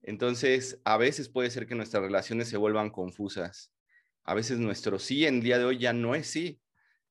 Entonces, 0.02 0.80
a 0.86 0.98
veces 0.98 1.30
puede 1.30 1.50
ser 1.50 1.68
que 1.68 1.76
nuestras 1.76 2.04
relaciones 2.04 2.48
se 2.48 2.58
vuelvan 2.58 2.90
confusas. 2.90 3.74
A 4.24 4.34
veces 4.34 4.60
nuestro 4.60 5.00
sí 5.00 5.26
en 5.26 5.36
el 5.36 5.44
día 5.44 5.58
de 5.58 5.66
hoy 5.66 5.78
ya 5.78 5.94
no 5.94 6.16
es 6.16 6.28
sí, 6.28 6.62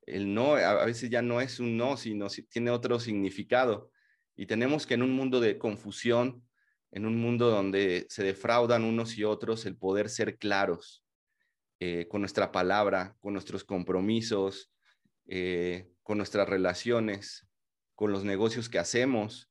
el 0.07 0.33
no 0.33 0.55
a 0.55 0.85
veces 0.85 1.11
ya 1.11 1.21
no 1.21 1.41
es 1.41 1.59
un 1.59 1.77
no, 1.77 1.97
sino 1.97 2.29
tiene 2.49 2.71
otro 2.71 3.01
significado. 3.01 3.91
Y 4.37 4.47
tenemos 4.47 4.87
que 4.87 4.95
en 4.95 5.03
un 5.03 5.13
mundo 5.13 5.41
de 5.41 5.59
confusión, 5.59 6.47
en 6.93 7.07
un 7.07 7.21
mundo 7.21 7.51
donde 7.51 8.07
se 8.09 8.23
defraudan 8.23 8.85
unos 8.85 9.19
y 9.19 9.25
otros, 9.25 9.67
el 9.67 9.77
poder 9.77 10.09
ser 10.09 10.39
claros 10.39 11.05
eh, 11.81 12.07
con 12.09 12.21
nuestra 12.21 12.53
palabra, 12.53 13.17
con 13.21 13.33
nuestros 13.33 13.65
compromisos, 13.65 14.73
eh, 15.27 15.91
con 16.03 16.19
nuestras 16.19 16.49
relaciones, 16.49 17.49
con 17.95 18.13
los 18.13 18.25
negocios 18.25 18.69
que 18.69 18.79
hacemos. 18.79 19.51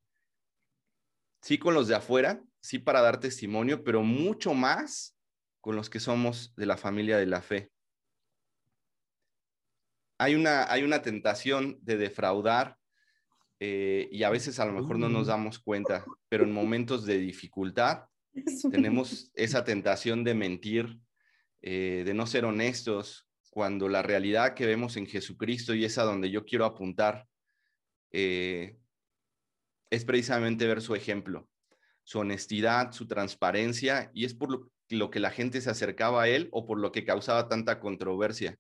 Sí 1.42 1.58
con 1.58 1.74
los 1.74 1.88
de 1.88 1.96
afuera, 1.96 2.42
sí 2.66 2.80
para 2.80 3.02
dar 3.02 3.20
testimonio, 3.20 3.84
pero 3.84 4.02
mucho 4.02 4.56
más 4.56 5.16
con 5.62 5.76
los 5.76 5.88
que 5.88 6.00
somos 6.00 6.56
de 6.56 6.66
la 6.66 6.78
familia 6.78 7.18
de 7.18 7.28
la 7.28 7.44
fe. 7.44 7.72
Hay 10.18 10.34
una, 10.34 10.72
hay 10.72 10.82
una 10.84 11.04
tentación 11.04 11.78
de 11.82 11.98
defraudar 11.98 12.78
eh, 13.60 14.10
y 14.12 14.24
a 14.24 14.32
veces 14.32 14.60
a 14.60 14.66
lo 14.66 14.74
mejor 14.74 14.98
no 14.98 15.10
nos 15.10 15.28
damos 15.28 15.60
cuenta, 15.60 16.04
pero 16.28 16.44
en 16.44 16.52
momentos 16.52 17.06
de 17.06 17.20
dificultad 17.20 18.06
tenemos 18.72 19.32
esa 19.36 19.64
tentación 19.64 20.24
de 20.24 20.34
mentir, 20.34 21.00
eh, 21.62 22.02
de 22.04 22.14
no 22.16 22.26
ser 22.26 22.46
honestos, 22.46 23.28
cuando 23.52 23.88
la 23.88 24.02
realidad 24.02 24.56
que 24.56 24.66
vemos 24.66 24.98
en 24.98 25.06
Jesucristo 25.06 25.76
y 25.76 25.86
es 25.86 26.00
a 26.00 26.04
donde 26.04 26.32
yo 26.32 26.46
quiero 26.46 26.66
apuntar, 26.66 27.28
eh, 28.12 28.78
es 29.92 30.04
precisamente 30.04 30.66
ver 30.66 30.82
su 30.82 30.96
ejemplo, 30.96 31.48
su 32.06 32.20
honestidad, 32.20 32.94
su 32.94 33.08
transparencia, 33.08 34.10
y 34.14 34.24
es 34.24 34.34
por 34.34 34.72
lo 34.90 35.10
que 35.12 35.20
la 35.20 35.32
gente 35.32 35.60
se 35.60 35.70
acercaba 35.70 36.24
a 36.24 36.30
él 36.30 36.48
o 36.54 36.66
por 36.66 36.80
lo 36.80 36.94
que 36.94 37.04
causaba 37.04 37.50
tanta 37.50 37.82
controversia 37.82 38.58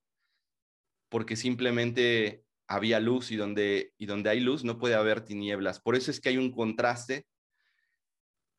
porque 1.15 1.35
simplemente 1.35 2.43
había 2.67 2.99
luz 2.99 3.31
y 3.31 3.35
donde, 3.35 3.93
y 3.97 4.05
donde 4.05 4.29
hay 4.29 4.39
luz 4.39 4.63
no 4.63 4.77
puede 4.77 4.95
haber 4.95 5.21
tinieblas. 5.21 5.79
Por 5.79 5.95
eso 5.95 6.11
es 6.11 6.19
que 6.19 6.29
hay 6.29 6.37
un 6.37 6.51
contraste 6.51 7.25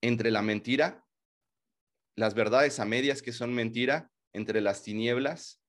entre 0.01 0.31
la 0.31 0.43
mentira, 0.43 1.05
las 2.17 2.35
verdades 2.35 2.81
a 2.81 2.85
medias 2.85 3.21
que 3.21 3.33
son 3.33 3.53
mentira, 3.53 4.11
entre 4.33 4.61
las 4.61 4.83
tinieblas 4.83 5.61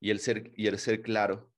y 0.00 0.10
el 0.10 0.20
ser, 0.20 0.52
y 0.54 0.66
el 0.66 0.78
ser 0.78 1.02
claro. 1.02 1.52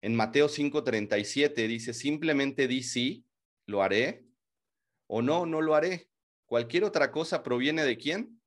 En 0.00 0.16
Mateo 0.16 0.48
5:37 0.48 1.68
dice, 1.68 1.94
simplemente 1.94 2.66
di 2.66 2.82
sí, 2.82 3.24
lo 3.66 3.82
haré, 3.82 4.24
o 5.06 5.22
no, 5.22 5.46
no 5.46 5.60
lo 5.60 5.74
haré. 5.74 6.08
Cualquier 6.52 6.84
otra 6.84 7.10
cosa 7.10 7.42
proviene 7.42 7.82
de 7.82 7.96
quién? 7.96 8.38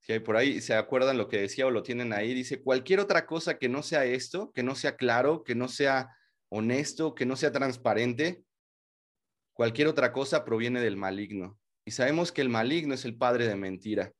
si 0.00 0.12
hay 0.12 0.18
por 0.20 0.36
ahí 0.36 0.60
se 0.60 0.74
acuerdan 0.74 1.16
lo 1.16 1.26
que 1.26 1.40
decía 1.40 1.66
o 1.66 1.70
lo 1.70 1.82
tienen 1.82 2.12
ahí, 2.12 2.34
dice, 2.34 2.60
cualquier 2.60 3.00
otra 3.00 3.24
cosa 3.24 3.56
que 3.56 3.70
no 3.70 3.82
sea 3.82 4.04
esto, 4.04 4.52
que 4.52 4.62
no 4.62 4.74
sea 4.74 4.94
claro, 4.96 5.42
que 5.42 5.54
no 5.54 5.68
sea 5.68 6.14
honesto, 6.50 7.14
que 7.14 7.24
no 7.24 7.36
sea 7.36 7.50
transparente, 7.50 8.44
cualquier 9.54 9.88
otra 9.88 10.12
cosa 10.12 10.44
proviene 10.44 10.82
del 10.82 10.98
maligno. 10.98 11.58
Y 11.86 11.92
sabemos 11.92 12.30
que 12.30 12.42
el 12.42 12.50
maligno 12.50 12.92
es 12.92 13.06
el 13.06 13.16
padre 13.16 13.48
de 13.48 13.56
mentira. 13.56 14.12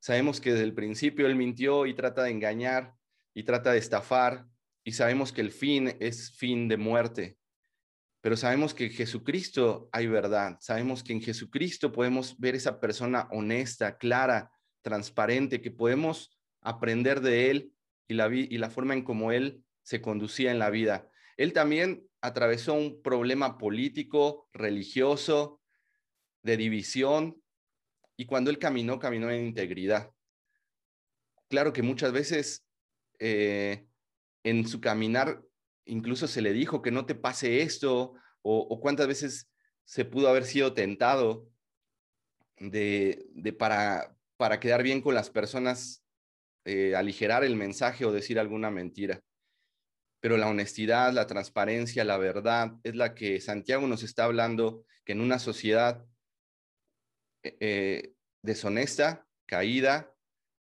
Sabemos 0.00 0.40
que 0.40 0.50
desde 0.50 0.64
el 0.64 0.74
principio 0.74 1.28
él 1.28 1.36
mintió 1.36 1.86
y 1.86 1.94
trata 1.94 2.24
de 2.24 2.30
engañar 2.30 2.94
y 3.32 3.44
trata 3.44 3.70
de 3.70 3.78
estafar 3.78 4.44
y 4.82 4.90
sabemos 4.90 5.32
que 5.32 5.42
el 5.42 5.52
fin 5.52 5.96
es 6.00 6.36
fin 6.36 6.66
de 6.66 6.78
muerte 6.78 7.38
pero 8.20 8.36
sabemos 8.36 8.74
que 8.74 8.86
en 8.86 8.92
Jesucristo 8.92 9.88
hay 9.92 10.06
verdad, 10.06 10.56
sabemos 10.60 11.02
que 11.02 11.12
en 11.12 11.22
Jesucristo 11.22 11.92
podemos 11.92 12.38
ver 12.38 12.54
esa 12.54 12.80
persona 12.80 13.28
honesta, 13.30 13.96
clara, 13.96 14.50
transparente, 14.82 15.60
que 15.60 15.70
podemos 15.70 16.38
aprender 16.60 17.20
de 17.20 17.50
él 17.50 17.72
y 18.08 18.14
la, 18.14 18.28
y 18.32 18.58
la 18.58 18.70
forma 18.70 18.94
en 18.94 19.04
cómo 19.04 19.32
él 19.32 19.62
se 19.82 20.00
conducía 20.00 20.50
en 20.50 20.58
la 20.58 20.70
vida. 20.70 21.08
Él 21.36 21.52
también 21.52 22.08
atravesó 22.20 22.74
un 22.74 23.00
problema 23.02 23.58
político, 23.58 24.48
religioso, 24.52 25.60
de 26.42 26.56
división, 26.56 27.40
y 28.16 28.26
cuando 28.26 28.50
él 28.50 28.58
caminó, 28.58 28.98
caminó 28.98 29.30
en 29.30 29.46
integridad. 29.46 30.10
Claro 31.48 31.72
que 31.72 31.82
muchas 31.82 32.12
veces 32.12 32.66
eh, 33.20 33.86
en 34.42 34.66
su 34.66 34.80
caminar 34.80 35.42
incluso 35.88 36.28
se 36.28 36.42
le 36.42 36.52
dijo 36.52 36.82
que 36.82 36.90
no 36.90 37.06
te 37.06 37.14
pase 37.14 37.62
esto, 37.62 38.14
o, 38.42 38.80
cuántas 38.80 39.08
veces 39.08 39.50
se 39.84 40.04
pudo 40.04 40.28
haber 40.28 40.44
sido 40.44 40.72
tentado 40.72 41.48
de, 42.58 43.26
para, 43.58 44.16
para 44.36 44.60
quedar 44.60 44.82
bien 44.82 45.02
con 45.02 45.14
las 45.14 45.30
personas, 45.30 46.04
eh, 46.64 46.94
aligerar 46.94 47.44
el 47.44 47.56
mensaje 47.56 48.04
o 48.04 48.12
decir 48.12 48.38
alguna 48.38 48.70
mentira. 48.70 49.20
Pero 50.20 50.36
la 50.36 50.48
honestidad, 50.48 51.12
la 51.12 51.26
transparencia, 51.26 52.04
la 52.04 52.18
verdad 52.18 52.72
es 52.82 52.94
la 52.94 53.14
que 53.14 53.40
Santiago 53.40 53.86
nos 53.86 54.02
está 54.02 54.24
hablando 54.24 54.84
que 55.04 55.12
en 55.12 55.20
una 55.20 55.38
sociedad 55.38 56.04
eh, 57.42 57.56
eh, 57.60 58.12
deshonesta, 58.42 59.26
caída, 59.46 60.14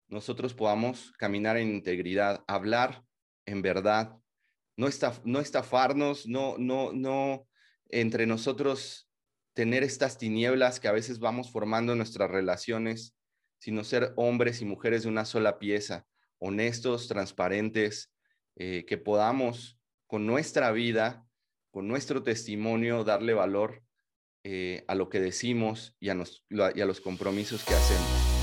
nosotros 0.07 0.53
podamos 0.53 1.11
caminar 1.17 1.57
en 1.57 1.69
integridad, 1.69 2.43
hablar 2.47 3.03
en 3.45 3.61
verdad, 3.61 4.19
no, 4.77 4.87
no 5.23 5.39
estafarnos, 5.39 6.27
no, 6.27 6.55
no, 6.57 6.91
no 6.93 7.47
entre 7.89 8.25
nosotros 8.25 9.09
tener 9.53 9.83
estas 9.83 10.17
tinieblas 10.17 10.79
que 10.79 10.87
a 10.87 10.91
veces 10.91 11.19
vamos 11.19 11.51
formando 11.51 11.93
en 11.93 11.99
nuestras 11.99 12.29
relaciones, 12.29 13.15
sino 13.59 13.83
ser 13.83 14.13
hombres 14.17 14.61
y 14.61 14.65
mujeres 14.65 15.03
de 15.03 15.09
una 15.09 15.25
sola 15.25 15.59
pieza, 15.59 16.05
honestos, 16.39 17.07
transparentes, 17.07 18.11
eh, 18.57 18.85
que 18.87 18.97
podamos 18.97 19.79
con 20.07 20.25
nuestra 20.25 20.71
vida, 20.71 21.25
con 21.71 21.87
nuestro 21.87 22.21
testimonio, 22.21 23.03
darle 23.03 23.33
valor 23.33 23.81
eh, 24.43 24.83
a 24.87 24.95
lo 24.95 25.09
que 25.09 25.19
decimos 25.19 25.95
y 25.99 26.09
a 26.09 26.15
los 26.15 27.01
compromisos 27.01 27.63
que 27.63 27.73
hacemos. 27.73 28.34